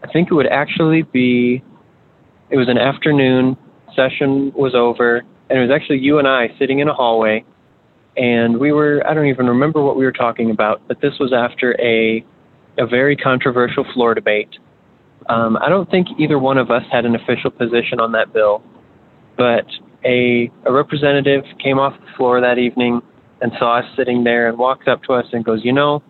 I 0.03 0.11
think 0.13 0.31
it 0.31 0.35
would 0.35 0.49
actually 0.49 1.03
be 1.03 1.63
it 2.51 2.57
was 2.57 2.69
an 2.69 2.79
afternoon 2.79 3.57
session 3.95 4.53
was 4.55 4.75
over 4.75 5.23
and 5.51 5.59
it 5.59 5.63
was 5.63 5.71
actually 5.71 5.99
you 5.99 6.19
and 6.19 6.27
I 6.27 6.49
sitting 6.59 6.81
in 6.81 6.89
a 6.89 6.95
hallway 6.95 7.45
and 8.19 8.59
we 8.59 8.73
were 8.73 9.03
I 9.07 9.15
don't 9.15 9.27
even 9.27 9.47
remember 9.47 9.83
what 9.83 9.97
we 9.97 10.05
were 10.05 10.13
talking 10.13 10.51
about, 10.51 10.87
but 10.89 11.01
this 11.01 11.15
was 11.21 11.33
after 11.33 11.79
a 11.81 12.25
a 12.79 12.87
very 12.87 13.17
controversial 13.17 13.85
floor 13.95 14.15
debate. 14.15 14.51
Um, 15.29 15.57
I 15.59 15.69
don't 15.69 15.91
think 15.91 16.09
either 16.19 16.39
one 16.39 16.59
of 16.59 16.71
us 16.71 16.83
had 16.91 17.05
an 17.05 17.15
official 17.15 17.51
position 17.51 18.01
on 18.01 18.13
that 18.13 18.33
bill, 18.33 18.63
but 19.37 19.67
a, 20.05 20.51
a 20.65 20.73
representative 20.73 21.45
came 21.63 21.79
off 21.79 21.99
the 22.01 22.07
floor 22.17 22.41
that 22.41 22.59
evening 22.59 23.01
and 23.41 23.53
saw 23.59 23.79
us 23.79 23.85
sitting 23.97 24.25
there 24.25 24.49
and 24.49 24.59
walks 24.59 24.87
up 24.89 25.03
to 25.05 25.13
us 25.13 25.27
and 25.33 25.45
goes, 25.45 25.61
You 25.65 25.73
know, 25.73 26.03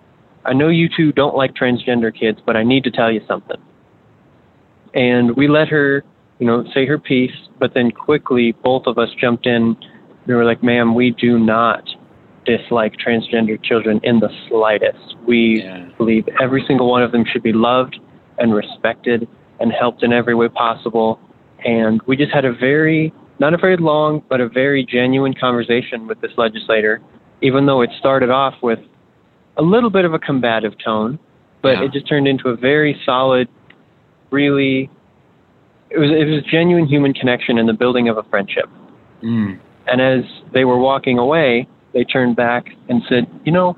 I 0.44 0.52
know 0.52 0.68
you 0.68 0.88
two 0.94 1.12
don't 1.12 1.34
like 1.36 1.54
transgender 1.54 2.16
kids, 2.16 2.38
but 2.44 2.56
I 2.56 2.62
need 2.62 2.84
to 2.84 2.90
tell 2.90 3.10
you 3.10 3.20
something. 3.26 3.56
And 4.94 5.36
we 5.36 5.48
let 5.48 5.68
her, 5.68 6.04
you 6.38 6.46
know, 6.46 6.64
say 6.74 6.86
her 6.86 6.98
piece, 6.98 7.34
but 7.58 7.74
then 7.74 7.90
quickly 7.90 8.52
both 8.52 8.86
of 8.86 8.98
us 8.98 9.08
jumped 9.20 9.46
in. 9.46 9.76
We 10.28 10.34
were 10.34 10.44
like, 10.44 10.62
Ma'am, 10.62 10.94
we 10.94 11.10
do 11.10 11.38
not 11.38 11.82
dislike 12.44 12.94
transgender 13.04 13.62
children 13.62 13.98
in 14.04 14.20
the 14.20 14.28
slightest. 14.48 15.16
We 15.26 15.62
yeah. 15.64 15.88
believe 15.98 16.28
every 16.40 16.64
single 16.66 16.88
one 16.88 17.02
of 17.02 17.12
them 17.12 17.24
should 17.24 17.42
be 17.42 17.52
loved 17.52 17.98
and 18.38 18.54
respected 18.54 19.26
and 19.58 19.72
helped 19.72 20.02
in 20.02 20.12
every 20.12 20.34
way 20.34 20.48
possible. 20.48 21.18
And 21.64 22.00
we 22.06 22.16
just 22.16 22.32
had 22.32 22.44
a 22.44 22.52
very 22.52 23.12
not 23.40 23.54
a 23.54 23.56
very 23.56 23.76
long, 23.76 24.22
but 24.28 24.40
a 24.40 24.48
very 24.48 24.84
genuine 24.84 25.32
conversation 25.32 26.06
with 26.06 26.20
this 26.20 26.32
legislator, 26.36 27.00
even 27.40 27.66
though 27.66 27.82
it 27.82 27.90
started 27.98 28.30
off 28.30 28.54
with 28.62 28.80
a 29.56 29.62
little 29.62 29.90
bit 29.90 30.04
of 30.04 30.12
a 30.12 30.18
combative 30.18 30.74
tone, 30.84 31.18
but 31.62 31.78
yeah. 31.78 31.84
it 31.84 31.92
just 31.92 32.08
turned 32.08 32.26
into 32.26 32.48
a 32.48 32.56
very 32.56 33.00
solid, 33.06 33.48
really, 34.30 34.90
it 35.90 35.98
was, 35.98 36.10
it 36.10 36.24
was 36.24 36.42
genuine 36.50 36.86
human 36.86 37.14
connection 37.14 37.58
and 37.58 37.68
the 37.68 37.72
building 37.72 38.08
of 38.08 38.18
a 38.18 38.24
friendship. 38.24 38.68
Mm. 39.22 39.60
And 39.90 40.00
as 40.00 40.24
they 40.52 40.64
were 40.64 40.78
walking 40.78 41.18
away, 41.18 41.66
they 41.94 42.04
turned 42.04 42.36
back 42.36 42.66
and 42.88 43.02
said, 43.08 43.26
you 43.44 43.52
know, 43.52 43.76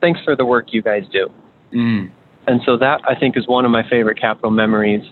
thanks 0.00 0.20
for 0.24 0.36
the 0.36 0.44
work 0.44 0.72
you 0.72 0.82
guys 0.82 1.04
do. 1.10 1.28
Mm. 1.72 2.10
And 2.46 2.60
so 2.64 2.76
that 2.76 3.00
I 3.08 3.14
think 3.14 3.36
is 3.36 3.46
one 3.46 3.64
of 3.64 3.70
my 3.70 3.88
favorite 3.88 4.20
Capitol 4.20 4.50
memories 4.50 5.04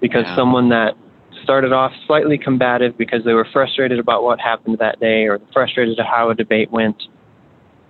because 0.00 0.26
someone 0.34 0.70
that 0.70 0.94
started 1.42 1.72
off 1.72 1.92
slightly 2.06 2.38
combative 2.38 2.96
because 2.96 3.24
they 3.24 3.32
were 3.32 3.46
frustrated 3.52 3.98
about 3.98 4.22
what 4.22 4.40
happened 4.40 4.78
that 4.78 4.98
day 4.98 5.26
or 5.26 5.38
frustrated 5.52 5.98
at 5.98 6.06
how 6.06 6.30
a 6.30 6.34
debate 6.34 6.70
went, 6.70 7.02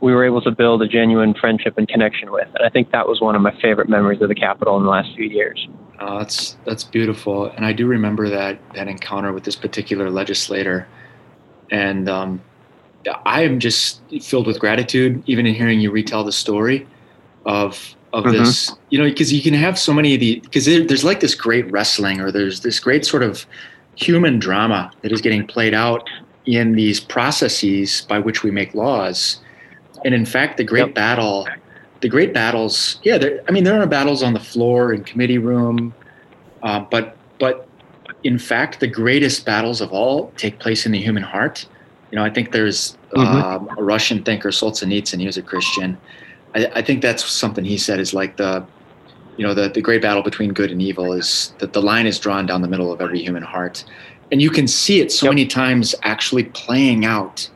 we 0.01 0.13
were 0.13 0.25
able 0.25 0.41
to 0.43 0.51
build 0.51 0.83
a 0.83 0.89
genuine 0.89 1.35
friendship 1.35 1.77
and 1.77 1.89
connection 1.89 2.33
with. 2.33 2.49
And 2.55 2.65
I 2.65 2.69
think 2.69 2.91
that 2.93 3.07
was 3.07 3.21
one 3.21 3.35
of 3.37 3.43
my 3.43 3.55
favorite 3.61 3.89
memories 3.89 4.21
of 4.23 4.29
the 4.29 4.35
Capitol 4.35 4.77
in 4.77 4.85
the 4.85 4.91
last 4.91 5.15
few 5.15 5.29
years. 5.29 5.69
Oh, 6.01 6.19
that's 6.19 6.57
that's 6.65 6.83
beautiful, 6.83 7.51
and 7.51 7.67
I 7.67 7.75
do 7.75 7.87
remember 7.87 8.31
that 8.31 8.59
that 8.75 8.89
encounter 8.89 9.35
with 9.35 9.45
this 9.45 9.57
particular 9.57 10.11
legislator, 10.11 10.89
and 11.71 12.09
um, 12.09 12.41
I 13.25 13.43
am 13.43 13.61
just 13.61 14.01
filled 14.23 14.47
with 14.47 14.59
gratitude, 14.59 15.23
even 15.27 15.47
in 15.47 15.55
hearing 15.55 15.81
you 15.81 15.91
retell 15.91 16.25
the 16.25 16.33
story 16.33 16.87
of 17.47 17.95
of 18.13 18.25
mm-hmm. 18.25 18.39
this. 18.39 18.73
You 18.91 18.99
know, 18.99 19.05
because 19.05 19.33
you 19.33 19.43
can 19.43 19.55
have 19.55 19.79
so 19.79 19.93
many 19.93 20.15
of 20.15 20.21
the 20.21 20.41
because 20.41 20.67
there, 20.67 20.85
there's 20.85 21.05
like 21.05 21.21
this 21.21 21.35
great 21.35 21.71
wrestling, 21.71 22.21
or 22.21 22.31
there's 22.31 22.61
this 22.61 22.81
great 22.81 23.05
sort 23.05 23.23
of 23.23 23.47
human 23.97 24.39
drama 24.39 24.91
that 25.03 25.13
is 25.13 25.21
getting 25.21 25.47
played 25.47 25.75
out 25.75 26.09
in 26.47 26.73
these 26.73 27.01
processes 27.01 28.07
by 28.09 28.19
which 28.19 28.43
we 28.43 28.51
make 28.51 28.75
laws 28.75 29.41
and 30.05 30.15
in 30.15 30.25
fact, 30.25 30.57
the 30.57 30.65
great 30.65 30.87
yep. 30.87 30.95
battle, 30.95 31.47
the 32.01 32.09
great 32.09 32.33
battles, 32.33 32.99
yeah, 33.03 33.19
I 33.49 33.53
mean, 33.53 33.65
there 33.65 33.81
are 33.81 33.87
battles 33.87 34.23
on 34.23 34.33
the 34.33 34.41
floor 34.41 34.93
in 34.93 35.05
committee 35.05 35.39
room, 35.39 35.95
uh, 36.63 36.81
but 36.81 37.17
but 37.39 37.69
in 38.25 38.39
fact, 38.39 38.81
the 38.81 38.87
greatest 38.87 39.45
battles 39.45 39.81
of 39.81 39.93
all 39.93 40.33
take 40.37 40.59
place 40.59 40.87
in 40.87 40.93
the 40.93 41.01
human 41.01 41.23
heart. 41.23 41.67
You 42.11 42.17
know, 42.17 42.25
I 42.25 42.31
think 42.31 42.53
there's 42.53 42.97
mm-hmm. 43.15 43.21
um, 43.21 43.79
a 43.79 43.83
Russian 43.83 44.23
thinker, 44.23 44.51
Solzhenitsyn. 44.51 45.21
He 45.21 45.27
was 45.27 45.37
a 45.37 45.43
Christian. 45.43 45.97
I, 46.55 46.67
I, 46.75 46.83
think 46.83 47.03
that's 47.03 47.25
something 47.25 47.65
he 47.65 47.79
said 47.79 48.01
is 48.01 48.13
like 48.13 48.37
the, 48.37 48.67
you 49.37 49.47
know, 49.47 49.55
the 49.55 49.69
the 49.69 49.81
great 49.81 50.03
battle 50.03 50.23
between 50.23 50.53
good 50.53 50.71
and 50.71 50.83
evil 50.83 51.13
is 51.13 51.55
that 51.59 51.73
the 51.73 51.81
line 51.81 52.07
is 52.07 52.19
drawn 52.19 52.47
down 52.47 52.63
the 52.63 52.69
middle 52.69 52.93
of 52.93 53.01
every 53.01 53.23
human 53.23 53.43
heart, 53.43 53.85
and 54.33 54.43
you 54.43 54.51
can 54.51 54.67
see 54.67 55.01
it 55.01 55.13
so 55.13 55.27
yep. 55.27 55.35
many 55.35 55.47
times 55.47 55.95
actually 56.03 56.45
playing 56.45 57.05
out 57.05 57.49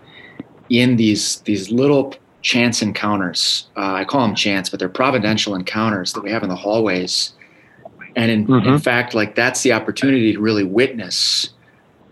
in 0.68 0.96
these 0.96 1.40
these 1.40 1.70
little 1.70 2.14
chance 2.42 2.82
encounters. 2.82 3.66
Uh, 3.76 3.94
I 3.94 4.04
call 4.04 4.26
them 4.26 4.36
chance, 4.36 4.70
but 4.70 4.78
they're 4.78 4.88
providential 4.88 5.54
encounters 5.54 6.12
that 6.12 6.22
we 6.22 6.30
have 6.30 6.42
in 6.42 6.48
the 6.48 6.56
hallways. 6.56 7.34
And 8.16 8.30
in, 8.30 8.46
mm-hmm. 8.46 8.68
in 8.68 8.78
fact, 8.78 9.14
like 9.14 9.34
that's 9.34 9.62
the 9.62 9.72
opportunity 9.72 10.32
to 10.32 10.40
really 10.40 10.64
witness 10.64 11.50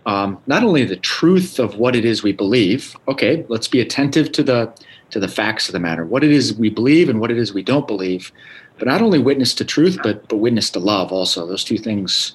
um, 0.05 0.37
not 0.47 0.63
only 0.63 0.83
the 0.83 0.97
truth 0.97 1.59
of 1.59 1.77
what 1.77 1.95
it 1.95 2.05
is 2.05 2.23
we 2.23 2.33
believe. 2.33 2.95
Okay, 3.07 3.45
let's 3.47 3.67
be 3.67 3.79
attentive 3.79 4.31
to 4.33 4.43
the 4.43 4.73
to 5.11 5.19
the 5.19 5.27
facts 5.27 5.69
of 5.69 5.73
the 5.73 5.79
matter, 5.79 6.05
what 6.05 6.23
it 6.23 6.31
is 6.31 6.55
we 6.55 6.69
believe 6.69 7.07
and 7.07 7.21
what 7.21 7.29
it 7.29 7.37
is 7.37 7.53
we 7.53 7.63
don't 7.63 7.87
believe. 7.87 8.31
But 8.79 8.87
not 8.87 9.01
only 9.01 9.19
witness 9.19 9.53
to 9.55 9.65
truth, 9.65 9.99
but 10.03 10.27
but 10.27 10.37
witness 10.37 10.69
to 10.71 10.79
love 10.79 11.11
also. 11.11 11.45
Those 11.45 11.63
two 11.63 11.77
things, 11.77 12.33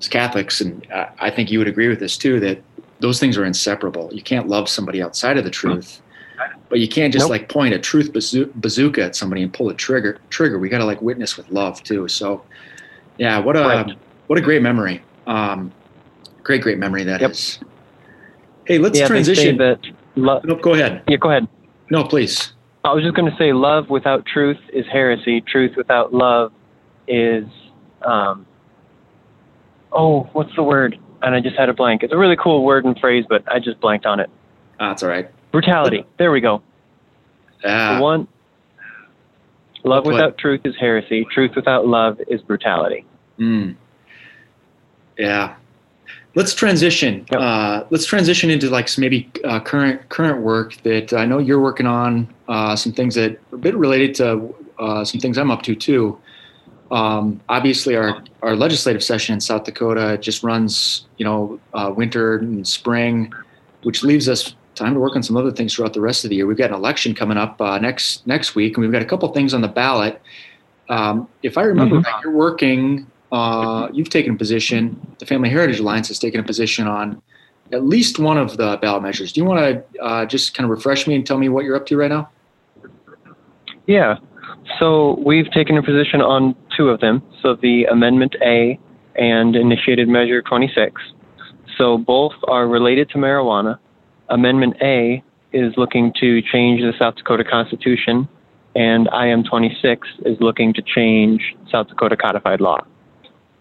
as 0.00 0.08
Catholics, 0.08 0.60
and 0.60 0.86
I 1.20 1.30
think 1.30 1.50
you 1.50 1.58
would 1.58 1.68
agree 1.68 1.88
with 1.88 2.00
this 2.00 2.16
too, 2.16 2.40
that 2.40 2.62
those 3.00 3.20
things 3.20 3.36
are 3.36 3.44
inseparable. 3.44 4.10
You 4.12 4.22
can't 4.22 4.48
love 4.48 4.68
somebody 4.68 5.02
outside 5.02 5.38
of 5.38 5.44
the 5.44 5.50
truth 5.50 6.00
but 6.68 6.80
you 6.80 6.88
can't 6.88 7.12
just 7.12 7.24
nope. 7.24 7.30
like 7.30 7.48
point 7.48 7.74
a 7.74 7.78
truth 7.78 8.12
bazooka 8.12 9.02
at 9.02 9.16
somebody 9.16 9.42
and 9.42 9.52
pull 9.52 9.68
a 9.68 9.74
trigger. 9.74 10.18
Trigger. 10.30 10.58
We 10.58 10.68
got 10.68 10.78
to 10.78 10.84
like 10.84 11.00
witness 11.00 11.36
with 11.36 11.48
love 11.50 11.82
too. 11.82 12.08
So, 12.08 12.42
yeah, 13.18 13.38
what 13.38 13.56
a 13.56 13.60
right. 13.60 13.98
what 14.26 14.38
a 14.38 14.42
great 14.42 14.62
memory. 14.62 15.02
Um, 15.26 15.72
great, 16.42 16.62
great 16.62 16.78
memory 16.78 17.04
that 17.04 17.20
yep. 17.20 17.32
is. 17.32 17.58
Hey, 18.66 18.78
let's 18.78 18.98
yeah, 18.98 19.06
transition. 19.06 19.56
That 19.58 19.80
lo- 20.16 20.40
no, 20.44 20.56
go 20.56 20.74
ahead. 20.74 21.02
Yeah, 21.08 21.16
go 21.16 21.30
ahead. 21.30 21.48
No, 21.90 22.04
please. 22.04 22.52
I 22.84 22.92
was 22.92 23.02
just 23.02 23.16
going 23.16 23.30
to 23.30 23.36
say, 23.36 23.52
love 23.52 23.90
without 23.90 24.24
truth 24.26 24.58
is 24.72 24.86
heresy. 24.90 25.40
Truth 25.40 25.72
without 25.76 26.14
love 26.14 26.52
is, 27.08 27.44
um, 28.02 28.46
oh, 29.92 30.22
what's 30.32 30.54
the 30.54 30.62
word? 30.62 30.98
And 31.22 31.34
I 31.34 31.40
just 31.40 31.56
had 31.56 31.68
a 31.68 31.74
blank. 31.74 32.04
It's 32.04 32.12
a 32.12 32.16
really 32.16 32.36
cool 32.36 32.64
word 32.64 32.84
and 32.84 32.96
phrase, 32.98 33.24
but 33.28 33.42
I 33.50 33.58
just 33.58 33.80
blanked 33.80 34.06
on 34.06 34.20
it. 34.20 34.30
Ah, 34.78 34.90
that's 34.90 35.02
all 35.02 35.08
right. 35.08 35.28
Brutality. 35.50 36.04
There 36.18 36.30
we 36.30 36.40
go. 36.40 36.62
Ah. 37.64 37.98
one. 38.00 38.28
Love 39.86 40.04
without 40.04 40.36
truth 40.36 40.62
is 40.64 40.74
heresy. 40.78 41.24
Truth 41.30 41.52
without 41.54 41.86
love 41.86 42.20
is 42.26 42.42
brutality. 42.42 43.04
Mm. 43.38 43.76
Yeah. 45.16 45.54
Let's 46.34 46.54
transition. 46.54 47.24
Yep. 47.30 47.40
Uh, 47.40 47.84
let's 47.90 48.04
transition 48.04 48.50
into 48.50 48.68
like 48.68 48.88
some 48.88 49.02
maybe 49.02 49.30
uh, 49.44 49.60
current 49.60 50.06
current 50.08 50.42
work 50.42 50.74
that 50.82 51.12
I 51.12 51.24
know 51.24 51.38
you're 51.38 51.60
working 51.60 51.86
on. 51.86 52.32
Uh, 52.48 52.74
some 52.76 52.92
things 52.92 53.14
that 53.14 53.32
are 53.52 53.54
a 53.54 53.58
bit 53.58 53.76
related 53.76 54.14
to 54.16 54.54
uh, 54.78 55.04
some 55.04 55.20
things 55.20 55.38
I'm 55.38 55.50
up 55.50 55.62
to 55.62 55.74
too. 55.74 56.18
Um, 56.90 57.40
obviously, 57.48 57.96
our 57.96 58.22
our 58.42 58.54
legislative 58.56 59.02
session 59.02 59.34
in 59.34 59.40
South 59.40 59.64
Dakota 59.64 60.18
just 60.18 60.42
runs, 60.42 61.06
you 61.16 61.24
know, 61.24 61.58
uh, 61.74 61.92
winter 61.96 62.38
and 62.38 62.66
spring, 62.66 63.32
which 63.82 64.02
leaves 64.02 64.28
us 64.28 64.54
time 64.76 64.94
to 64.94 65.00
work 65.00 65.16
on 65.16 65.22
some 65.22 65.36
other 65.36 65.50
things 65.50 65.74
throughout 65.74 65.94
the 65.94 66.00
rest 66.00 66.24
of 66.24 66.30
the 66.30 66.36
year. 66.36 66.46
We've 66.46 66.56
got 66.56 66.70
an 66.70 66.76
election 66.76 67.14
coming 67.14 67.36
up 67.36 67.60
uh, 67.60 67.78
next 67.78 68.26
next 68.26 68.54
week, 68.54 68.76
and 68.76 68.82
we've 68.82 68.92
got 68.92 69.02
a 69.02 69.06
couple 69.06 69.28
things 69.32 69.54
on 69.54 69.62
the 69.62 69.68
ballot. 69.68 70.20
Um, 70.88 71.28
if 71.42 71.58
I 71.58 71.62
remember 71.62 71.96
mm-hmm. 71.96 72.12
right, 72.12 72.22
you're 72.22 72.32
working. 72.32 73.06
Uh, 73.32 73.88
you've 73.92 74.10
taken 74.10 74.34
a 74.34 74.36
position. 74.36 75.14
The 75.18 75.26
Family 75.26 75.48
Heritage 75.48 75.80
Alliance 75.80 76.08
has 76.08 76.18
taken 76.18 76.38
a 76.38 76.44
position 76.44 76.86
on 76.86 77.20
at 77.72 77.84
least 77.84 78.18
one 78.18 78.38
of 78.38 78.56
the 78.56 78.78
ballot 78.80 79.02
measures. 79.02 79.32
Do 79.32 79.40
you 79.40 79.44
want 79.44 79.60
to 79.60 80.00
uh, 80.00 80.26
just 80.26 80.54
kind 80.54 80.64
of 80.64 80.70
refresh 80.70 81.06
me 81.06 81.16
and 81.16 81.26
tell 81.26 81.38
me 81.38 81.48
what 81.48 81.64
you're 81.64 81.74
up 81.74 81.86
to 81.86 81.96
right 81.96 82.10
now? 82.10 82.30
Yeah. 83.86 84.18
So 84.78 85.18
we've 85.24 85.50
taken 85.50 85.76
a 85.76 85.82
position 85.82 86.20
on 86.20 86.54
two 86.76 86.88
of 86.88 87.00
them. 87.00 87.22
So 87.42 87.56
the 87.56 87.84
Amendment 87.86 88.36
A 88.42 88.78
and 89.16 89.56
Initiated 89.56 90.08
Measure 90.08 90.42
26. 90.42 91.00
So 91.78 91.98
both 91.98 92.32
are 92.48 92.66
related 92.66 93.08
to 93.10 93.18
marijuana. 93.18 93.78
Amendment 94.28 94.76
A 94.82 95.22
is 95.52 95.72
looking 95.76 96.12
to 96.20 96.42
change 96.42 96.80
the 96.80 96.92
South 96.98 97.16
Dakota 97.16 97.44
Constitution, 97.44 98.28
and 98.74 99.08
IM 99.12 99.44
26 99.44 100.06
is 100.24 100.36
looking 100.40 100.74
to 100.74 100.82
change 100.82 101.54
South 101.70 101.88
Dakota 101.88 102.16
codified 102.16 102.60
law. 102.60 102.84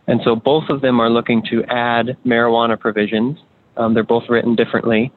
And 0.08 0.22
so 0.24 0.36
both 0.36 0.70
of 0.70 0.82
them 0.82 1.00
are 1.00 1.10
looking 1.10 1.42
to 1.50 1.64
add 1.66 2.18
marijuana 2.26 2.80
provisions. 2.80 3.38
Um, 3.78 3.94
they're 3.94 4.04
both 4.04 4.24
written 4.30 4.56
differently. 4.56 5.12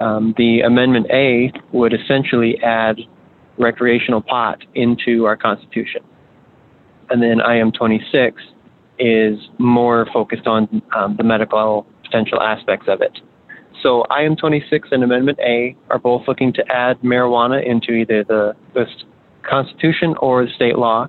Um, 0.00 0.34
the 0.36 0.60
Amendment 0.60 1.06
A 1.12 1.52
would 1.72 1.92
essentially 1.92 2.58
add 2.62 2.98
recreational 3.58 4.20
pot 4.20 4.58
into 4.74 5.24
our 5.24 5.36
Constitution. 5.36 6.02
And 7.10 7.22
then 7.22 7.40
IM 7.40 7.72
26 7.72 8.42
is 8.98 9.38
more 9.58 10.06
focused 10.12 10.46
on 10.46 10.82
um, 10.94 11.16
the 11.16 11.24
medical 11.24 11.86
potential 12.02 12.40
aspects 12.40 12.86
of 12.88 13.00
it. 13.00 13.18
So 13.82 14.04
IM 14.16 14.36
26 14.36 14.88
and 14.90 15.04
Amendment 15.04 15.38
A 15.40 15.76
are 15.90 15.98
both 15.98 16.26
looking 16.26 16.52
to 16.54 16.64
add 16.68 17.00
marijuana 17.00 17.64
into 17.64 17.92
either 17.92 18.24
the, 18.24 18.56
the 18.74 18.86
Constitution 19.48 20.14
or 20.20 20.44
the 20.44 20.52
state 20.52 20.76
law. 20.76 21.06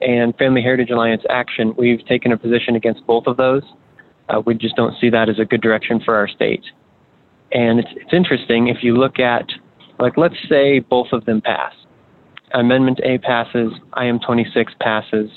And 0.00 0.36
Family 0.36 0.62
Heritage 0.62 0.90
Alliance 0.90 1.22
Action, 1.30 1.74
we've 1.76 2.04
taken 2.06 2.32
a 2.32 2.36
position 2.36 2.76
against 2.76 3.06
both 3.06 3.26
of 3.26 3.36
those. 3.36 3.62
Uh, 4.28 4.42
we 4.44 4.54
just 4.54 4.76
don't 4.76 4.94
see 5.00 5.10
that 5.10 5.28
as 5.28 5.38
a 5.38 5.44
good 5.44 5.60
direction 5.60 6.00
for 6.04 6.16
our 6.16 6.28
state. 6.28 6.64
And 7.52 7.78
it's, 7.78 7.88
it's 7.96 8.12
interesting 8.12 8.68
if 8.68 8.78
you 8.82 8.96
look 8.96 9.18
at, 9.18 9.46
like, 9.98 10.16
let's 10.16 10.36
say 10.48 10.80
both 10.80 11.08
of 11.12 11.24
them 11.24 11.40
pass. 11.40 11.72
Amendment 12.54 13.00
A 13.04 13.18
passes, 13.18 13.72
IM 14.00 14.18
26 14.18 14.72
passes, 14.80 15.30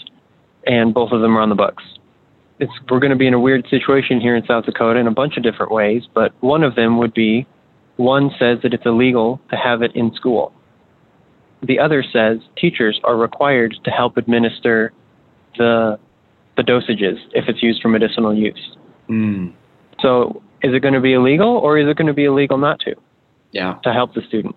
and 0.66 0.94
both 0.94 1.12
of 1.12 1.22
them 1.22 1.38
are 1.38 1.42
on 1.42 1.50
the 1.50 1.56
books 1.56 1.84
it's 2.60 2.72
we're 2.90 3.00
going 3.00 3.12
to 3.12 3.18
be 3.18 3.28
in 3.28 3.34
a 3.34 3.40
weird 3.40 3.68
situation 3.70 4.22
here 4.22 4.36
in 4.36 4.46
South 4.46 4.66
Dakota 4.66 5.00
in 5.00 5.08
a 5.08 5.12
bunch 5.12 5.38
of 5.38 5.44
different 5.44 5.72
ways, 5.72 6.04
but 6.14 6.34
one 6.42 6.64
of 6.64 6.76
them 6.76 6.98
would 6.98 7.14
be 7.14 7.46
one 7.98 8.32
says 8.40 8.60
that 8.64 8.74
it's 8.74 8.86
illegal 8.86 9.40
to 9.50 9.56
have 9.56 9.82
it 9.82 9.92
in 9.96 10.14
school. 10.14 10.54
The 11.64 11.80
other 11.80 12.04
says 12.04 12.40
teachers 12.58 13.00
are 13.04 13.16
required 13.18 13.76
to 13.84 13.92
help 13.92 14.18
administer 14.18 14.94
the 15.58 16.00
the 16.58 16.64
dosages 16.64 17.18
if 17.34 17.46
it's 17.50 17.62
used 17.62 17.82
for 17.82 17.90
medicinal 17.90 18.34
use. 18.34 18.78
Mm. 19.10 19.54
So 20.00 20.42
is 20.64 20.74
it 20.74 20.80
going 20.80 20.94
to 20.94 21.02
be 21.02 21.14
illegal 21.14 21.58
or 21.58 21.78
is 21.78 21.88
it 21.90 21.98
going 21.98 22.08
to 22.08 22.14
be 22.14 22.26
illegal 22.26 22.58
not 22.58 22.80
to? 22.82 22.96
Yeah. 23.52 23.76
To 23.84 23.92
help 23.92 24.14
the 24.14 24.22
student. 24.28 24.56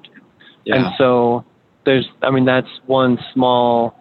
Yeah. 0.65 0.77
And 0.77 0.87
so 0.97 1.45
there's 1.85 2.07
I 2.23 2.31
mean 2.31 2.45
that's 2.45 2.69
one 2.87 3.19
small 3.33 3.99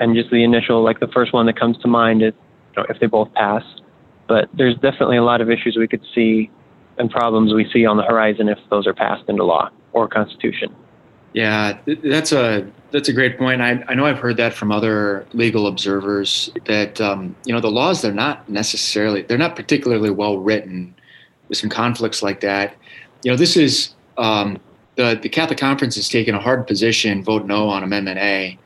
and 0.00 0.16
just 0.16 0.30
the 0.30 0.42
initial 0.42 0.82
like 0.82 1.00
the 1.00 1.08
first 1.08 1.32
one 1.32 1.46
that 1.46 1.58
comes 1.58 1.78
to 1.78 1.88
mind 1.88 2.22
is 2.22 2.32
know, 2.76 2.86
if 2.88 3.00
they 3.00 3.06
both 3.06 3.32
pass. 3.34 3.62
But 4.26 4.48
there's 4.54 4.74
definitely 4.76 5.16
a 5.16 5.22
lot 5.22 5.40
of 5.40 5.50
issues 5.50 5.76
we 5.76 5.88
could 5.88 6.04
see 6.14 6.50
and 6.98 7.10
problems 7.10 7.52
we 7.52 7.68
see 7.72 7.84
on 7.84 7.96
the 7.96 8.04
horizon 8.04 8.48
if 8.48 8.58
those 8.70 8.86
are 8.86 8.94
passed 8.94 9.28
into 9.28 9.44
law 9.44 9.70
or 9.92 10.08
constitution. 10.08 10.74
Yeah, 11.32 11.78
that's 12.04 12.30
a 12.30 12.66
that's 12.92 13.08
a 13.08 13.12
great 13.12 13.36
point. 13.38 13.60
I, 13.60 13.84
I 13.88 13.94
know 13.94 14.06
I've 14.06 14.20
heard 14.20 14.36
that 14.36 14.54
from 14.54 14.70
other 14.70 15.26
legal 15.32 15.66
observers 15.66 16.48
that 16.66 17.00
um, 17.00 17.34
you 17.44 17.52
know 17.52 17.60
the 17.60 17.70
laws 17.70 18.02
they're 18.02 18.12
not 18.12 18.48
necessarily 18.48 19.22
they're 19.22 19.36
not 19.36 19.56
particularly 19.56 20.10
well 20.10 20.38
written. 20.38 20.94
With 21.48 21.58
some 21.58 21.68
conflicts 21.68 22.22
like 22.22 22.40
that, 22.40 22.74
you 23.22 23.30
know, 23.30 23.36
this 23.36 23.56
is 23.56 23.94
um, 24.16 24.58
the 24.96 25.18
the 25.20 25.28
Catholic 25.28 25.58
Conference 25.58 25.96
has 25.96 26.08
taken 26.08 26.34
a 26.34 26.40
hard 26.40 26.66
position, 26.66 27.22
vote 27.22 27.46
no 27.46 27.68
on 27.68 27.82
Amendment 27.82 28.18
A, 28.18 28.58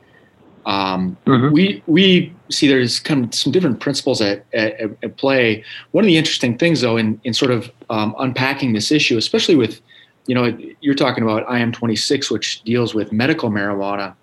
um, 0.69 1.17
mm-hmm. 1.25 1.51
We 1.51 1.81
we 1.87 2.31
see 2.51 2.67
there's 2.67 2.99
kind 2.99 3.25
of 3.25 3.33
some 3.33 3.51
different 3.51 3.79
principles 3.79 4.21
at, 4.21 4.45
at, 4.53 4.79
at, 4.79 5.17
play. 5.17 5.63
One 5.91 6.03
of 6.03 6.07
the 6.07 6.15
interesting 6.15 6.59
things, 6.59 6.81
though, 6.81 6.95
in 6.95 7.19
in 7.23 7.33
sort 7.33 7.49
of 7.49 7.71
um, 7.89 8.15
unpacking 8.19 8.73
this 8.73 8.91
issue, 8.91 9.17
especially 9.17 9.55
with 9.55 9.81
you 10.27 10.35
know, 10.35 10.55
you're 10.81 10.93
talking 10.93 11.23
about 11.23 11.47
IM26, 11.47 12.29
which 12.29 12.61
deals 12.61 12.93
with 12.93 13.11
medical 13.11 13.49
marijuana. 13.49 14.13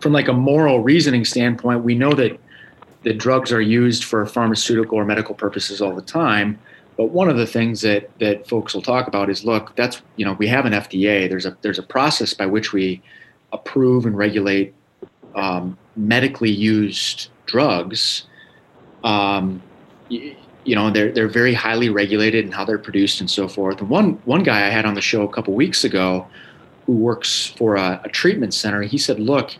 From 0.00 0.12
like 0.12 0.28
a 0.28 0.32
moral 0.32 0.80
reasoning 0.80 1.26
standpoint, 1.26 1.84
we 1.84 1.94
know 1.94 2.12
that 2.12 2.40
that 3.02 3.18
drugs 3.18 3.52
are 3.52 3.60
used 3.60 4.04
for 4.04 4.24
pharmaceutical 4.24 4.96
or 4.96 5.04
medical 5.04 5.34
purposes 5.34 5.82
all 5.82 5.94
the 5.94 6.00
time. 6.00 6.58
But 6.96 7.10
one 7.10 7.28
of 7.28 7.36
the 7.36 7.46
things 7.46 7.82
that 7.82 8.08
that 8.20 8.48
folks 8.48 8.72
will 8.72 8.80
talk 8.80 9.06
about 9.06 9.28
is, 9.28 9.44
look, 9.44 9.76
that's 9.76 10.00
you 10.16 10.24
know, 10.24 10.32
we 10.32 10.46
have 10.46 10.64
an 10.64 10.72
FDA. 10.72 11.28
There's 11.28 11.44
a 11.44 11.54
there's 11.60 11.78
a 11.78 11.82
process 11.82 12.32
by 12.32 12.46
which 12.46 12.72
we 12.72 13.02
approve 13.52 14.06
and 14.06 14.16
regulate 14.16 14.72
um, 15.34 15.76
medically 15.96 16.50
used 16.50 17.28
drugs. 17.46 18.24
Um, 19.04 19.62
you, 20.08 20.36
you 20.64 20.76
know, 20.76 20.90
they're 20.90 21.10
they're 21.10 21.28
very 21.28 21.54
highly 21.54 21.88
regulated 21.88 22.44
in 22.44 22.52
how 22.52 22.64
they're 22.64 22.78
produced 22.78 23.20
and 23.20 23.28
so 23.28 23.48
forth. 23.48 23.80
And 23.80 23.90
one 23.90 24.12
one 24.24 24.42
guy 24.42 24.66
I 24.66 24.70
had 24.70 24.84
on 24.84 24.94
the 24.94 25.00
show 25.00 25.22
a 25.22 25.28
couple 25.28 25.54
weeks 25.54 25.82
ago, 25.82 26.26
who 26.86 26.92
works 26.92 27.48
for 27.56 27.76
a, 27.76 28.00
a 28.04 28.08
treatment 28.08 28.54
center, 28.54 28.82
he 28.82 28.98
said, 28.98 29.18
look 29.18 29.56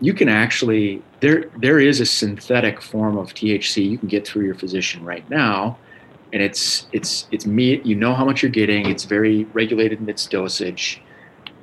you 0.00 0.12
can 0.12 0.28
actually 0.28 1.02
there 1.20 1.50
there 1.58 1.78
is 1.78 2.00
a 2.00 2.06
synthetic 2.06 2.82
form 2.82 3.16
of 3.16 3.32
THC 3.34 3.90
you 3.90 3.98
can 3.98 4.08
get 4.08 4.26
through 4.26 4.44
your 4.44 4.54
physician 4.54 5.04
right 5.04 5.28
now, 5.30 5.78
and 6.32 6.42
it's 6.42 6.86
it's 6.92 7.26
it's 7.30 7.46
me. 7.46 7.80
You 7.82 7.94
know 7.94 8.14
how 8.14 8.24
much 8.24 8.42
you're 8.42 8.50
getting. 8.50 8.88
It's 8.88 9.04
very 9.04 9.44
regulated 9.52 10.00
in 10.00 10.08
its 10.08 10.26
dosage. 10.26 11.00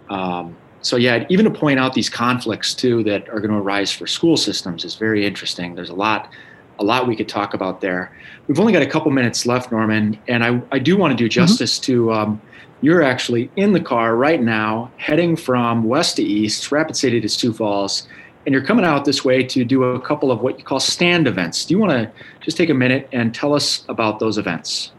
Um, 0.10 0.56
so 0.84 0.96
yeah, 0.96 1.26
even 1.30 1.46
to 1.46 1.52
point 1.52 1.80
out 1.80 1.94
these 1.94 2.10
conflicts 2.10 2.74
too 2.76 3.04
that 3.04 3.28
are 3.30 3.40
going 3.40 3.52
to 3.52 3.58
arise 3.58 3.92
for 3.92 4.06
school 4.06 4.38
systems 4.38 4.86
is 4.86 4.96
very 4.96 5.26
interesting. 5.26 5.76
There's 5.76 5.90
a 5.90 5.96
lot 5.96 6.32
a 6.80 6.84
lot 6.84 7.08
we 7.08 7.16
could 7.16 7.30
talk 7.30 7.54
about 7.54 7.82
there. 7.82 8.16
We've 8.48 8.60
only 8.60 8.74
got 8.74 8.82
a 8.82 8.88
couple 8.88 9.12
minutes 9.12 9.46
left, 9.46 9.72
Norman, 9.72 10.20
and 10.28 10.44
I, 10.44 10.62
I 10.72 10.80
do 10.80 10.98
want 10.98 11.12
to 11.12 11.18
do 11.18 11.26
mm-hmm. 11.26 11.46
justice 11.46 11.80
mm-hmm. 11.80 11.92
to 11.94 12.14
um, 12.14 12.42
you're 12.82 13.02
actually 13.02 13.50
in 13.56 13.74
the 13.74 13.80
car 13.80 14.16
right 14.16 14.42
now, 14.42 14.92
heading 14.98 15.36
from 15.36 15.84
west 15.84 16.18
to 16.18 16.24
east, 16.24 16.72
Rapid 16.72 16.96
City 16.96 17.22
to 17.22 17.30
Sioux 17.30 17.54
Falls 17.54 18.08
and 18.46 18.54
you're 18.54 18.64
coming 18.64 18.86
out 18.86 19.06
this 19.06 19.24
way 19.24 19.44
to 19.44 19.64
do 19.64 19.84
a 19.84 20.02
couple 20.02 20.32
of 20.32 20.42
what 20.42 20.60
you 20.60 20.66
call 20.66 20.80
stand 20.80 21.28
events. 21.28 21.66
Do 21.66 21.74
you 21.74 21.80
want 21.80 21.92
to 21.92 22.12
just 22.42 22.58
take 22.58 22.70
a 22.70 22.74
minute 22.74 23.08
and 23.12 23.34
tell 23.34 23.54
us 23.54 23.86
about 23.88 24.20
those 24.20 24.38
events? 24.38 24.92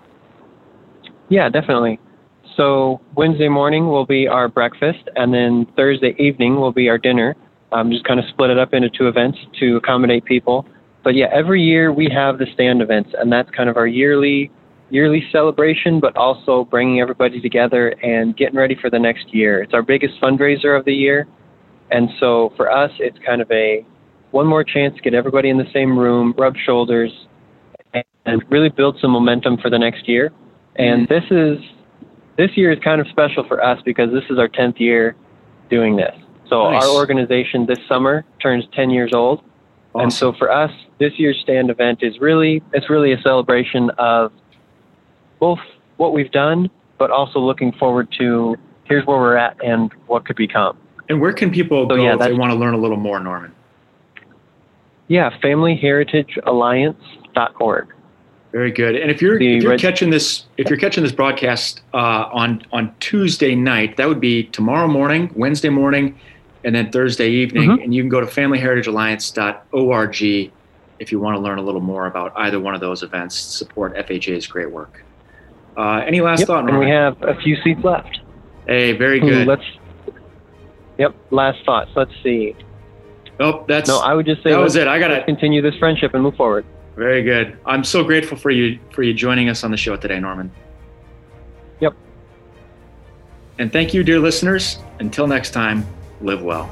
Yeah, 1.28 1.48
definitely. 1.48 1.98
So 2.56 3.00
Wednesday 3.16 3.48
morning 3.48 3.88
will 3.88 4.06
be 4.06 4.28
our 4.28 4.48
breakfast, 4.48 5.08
and 5.16 5.34
then 5.34 5.66
Thursday 5.76 6.14
evening 6.18 6.56
will 6.56 6.72
be 6.72 6.88
our 6.88 6.98
dinner. 6.98 7.34
Um, 7.72 7.90
just 7.90 8.04
kind 8.04 8.20
of 8.20 8.26
split 8.28 8.50
it 8.50 8.58
up 8.58 8.72
into 8.72 8.88
two 8.88 9.08
events 9.08 9.38
to 9.58 9.76
accommodate 9.76 10.24
people. 10.24 10.66
But 11.02 11.14
yeah, 11.14 11.26
every 11.32 11.62
year 11.62 11.92
we 11.92 12.08
have 12.14 12.38
the 12.38 12.46
stand 12.54 12.80
events, 12.80 13.10
and 13.18 13.32
that's 13.32 13.50
kind 13.50 13.68
of 13.68 13.76
our 13.76 13.86
yearly 13.86 14.50
yearly 14.90 15.24
celebration, 15.32 15.98
but 15.98 16.16
also 16.16 16.64
bringing 16.66 17.00
everybody 17.00 17.40
together 17.40 17.88
and 18.02 18.36
getting 18.36 18.56
ready 18.56 18.76
for 18.80 18.90
the 18.90 18.98
next 18.98 19.34
year. 19.34 19.62
It's 19.62 19.74
our 19.74 19.82
biggest 19.82 20.14
fundraiser 20.20 20.78
of 20.78 20.84
the 20.84 20.92
year. 20.92 21.26
And 21.90 22.08
so 22.20 22.52
for 22.56 22.70
us, 22.70 22.90
it's 23.00 23.18
kind 23.26 23.42
of 23.42 23.50
a 23.50 23.84
one 24.30 24.46
more 24.46 24.62
chance 24.62 24.94
to 24.96 25.02
get 25.02 25.14
everybody 25.14 25.48
in 25.50 25.58
the 25.58 25.70
same 25.72 25.98
room, 25.98 26.34
rub 26.36 26.54
shoulders, 26.64 27.10
and 28.26 28.44
really 28.50 28.68
build 28.68 28.98
some 29.00 29.10
momentum 29.10 29.56
for 29.58 29.70
the 29.70 29.78
next 29.78 30.08
year. 30.08 30.32
And 30.76 31.08
mm-hmm. 31.08 31.14
this 31.14 31.24
is 31.30 31.73
this 32.36 32.56
year 32.56 32.72
is 32.72 32.78
kind 32.80 33.00
of 33.00 33.06
special 33.08 33.46
for 33.46 33.62
us 33.62 33.80
because 33.84 34.10
this 34.12 34.24
is 34.30 34.38
our 34.38 34.48
10th 34.48 34.80
year 34.80 35.14
doing 35.70 35.96
this. 35.96 36.14
So 36.48 36.70
nice. 36.70 36.84
our 36.84 36.90
organization 36.90 37.66
this 37.66 37.78
summer 37.88 38.24
turns 38.42 38.64
10 38.74 38.90
years 38.90 39.12
old. 39.14 39.42
Awesome. 39.94 40.02
And 40.02 40.12
so 40.12 40.32
for 40.32 40.50
us, 40.50 40.72
this 40.98 41.12
year's 41.18 41.38
stand 41.42 41.70
event 41.70 42.00
is 42.02 42.18
really 42.20 42.62
it's 42.72 42.90
really 42.90 43.12
a 43.12 43.20
celebration 43.22 43.90
of 43.98 44.32
both 45.38 45.60
what 45.96 46.12
we've 46.12 46.32
done, 46.32 46.68
but 46.98 47.10
also 47.10 47.38
looking 47.38 47.72
forward 47.72 48.12
to 48.18 48.56
here's 48.84 49.06
where 49.06 49.18
we're 49.18 49.36
at 49.36 49.56
and 49.64 49.90
what 50.06 50.26
could 50.26 50.36
become. 50.36 50.76
And 51.08 51.20
where 51.20 51.32
can 51.32 51.50
people 51.50 51.88
so, 51.88 51.96
go 51.96 52.02
yeah, 52.02 52.14
if 52.14 52.20
they 52.20 52.32
want 52.32 52.52
to 52.52 52.58
learn 52.58 52.74
a 52.74 52.78
little 52.78 52.96
more, 52.96 53.18
Norman? 53.20 53.52
Yeah, 55.08 55.30
familyheritagealliance.org. 55.42 57.93
Very 58.54 58.70
good. 58.70 58.94
And 58.94 59.10
if 59.10 59.20
you're 59.20 59.42
if 59.42 59.64
you're 59.64 59.76
catching 59.76 60.10
this 60.10 60.44
if 60.58 60.70
you're 60.70 60.78
catching 60.78 61.02
this 61.02 61.10
broadcast 61.10 61.80
uh, 61.92 62.28
on 62.32 62.62
on 62.70 62.94
Tuesday 63.00 63.56
night, 63.56 63.96
that 63.96 64.06
would 64.06 64.20
be 64.20 64.44
tomorrow 64.44 64.86
morning, 64.86 65.32
Wednesday 65.34 65.70
morning, 65.70 66.16
and 66.62 66.72
then 66.72 66.92
Thursday 66.92 67.28
evening. 67.28 67.70
Mm-hmm. 67.70 67.82
And 67.82 67.92
you 67.92 68.00
can 68.00 68.08
go 68.08 68.20
to 68.20 68.26
familyheritagealliance.org 68.26 70.52
if 71.00 71.10
you 71.10 71.18
want 71.18 71.36
to 71.36 71.40
learn 71.40 71.58
a 71.58 71.62
little 71.62 71.80
more 71.80 72.06
about 72.06 72.32
either 72.36 72.60
one 72.60 72.76
of 72.76 72.80
those 72.80 73.02
events. 73.02 73.34
Support 73.34 73.96
FHA's 73.96 74.46
great 74.46 74.70
work. 74.70 75.02
Uh, 75.76 76.04
any 76.06 76.20
last 76.20 76.38
yep, 76.38 76.46
thought? 76.46 76.64
Norman? 76.64 76.88
And 76.88 76.90
we 76.90 76.90
have 76.92 77.20
a 77.36 77.40
few 77.40 77.56
seats 77.64 77.82
left. 77.82 78.20
Hey, 78.68 78.92
very 78.92 79.18
good. 79.18 79.48
Ooh, 79.48 79.50
let's 79.50 79.64
Yep. 80.98 81.12
Last 81.32 81.58
thoughts. 81.66 81.90
Let's 81.96 82.12
see. 82.22 82.54
Oh, 83.40 83.64
that's 83.66 83.88
no. 83.88 83.98
I 83.98 84.14
would 84.14 84.26
just 84.26 84.44
say 84.44 84.50
that 84.50 84.60
was 84.60 84.76
it. 84.76 84.86
I 84.86 85.00
gotta 85.00 85.24
continue 85.24 85.60
this 85.60 85.74
friendship 85.80 86.14
and 86.14 86.22
move 86.22 86.36
forward. 86.36 86.64
Very 86.96 87.22
good. 87.22 87.59
I'm 87.66 87.83
so 87.83 88.04
grateful 88.04 88.37
for 88.37 88.50
you 88.50 88.78
for 88.92 89.02
you 89.02 89.12
joining 89.12 89.48
us 89.48 89.64
on 89.64 89.70
the 89.70 89.76
show 89.76 89.96
today, 89.96 90.20
Norman. 90.20 90.50
Yep. 91.80 91.94
And 93.59 93.72
thank 93.72 93.92
you, 93.92 94.04
dear 94.04 94.20
listeners. 94.20 94.78
Until 95.00 95.26
next 95.26 95.50
time, 95.50 95.87
live 96.20 96.42
well. 96.42 96.70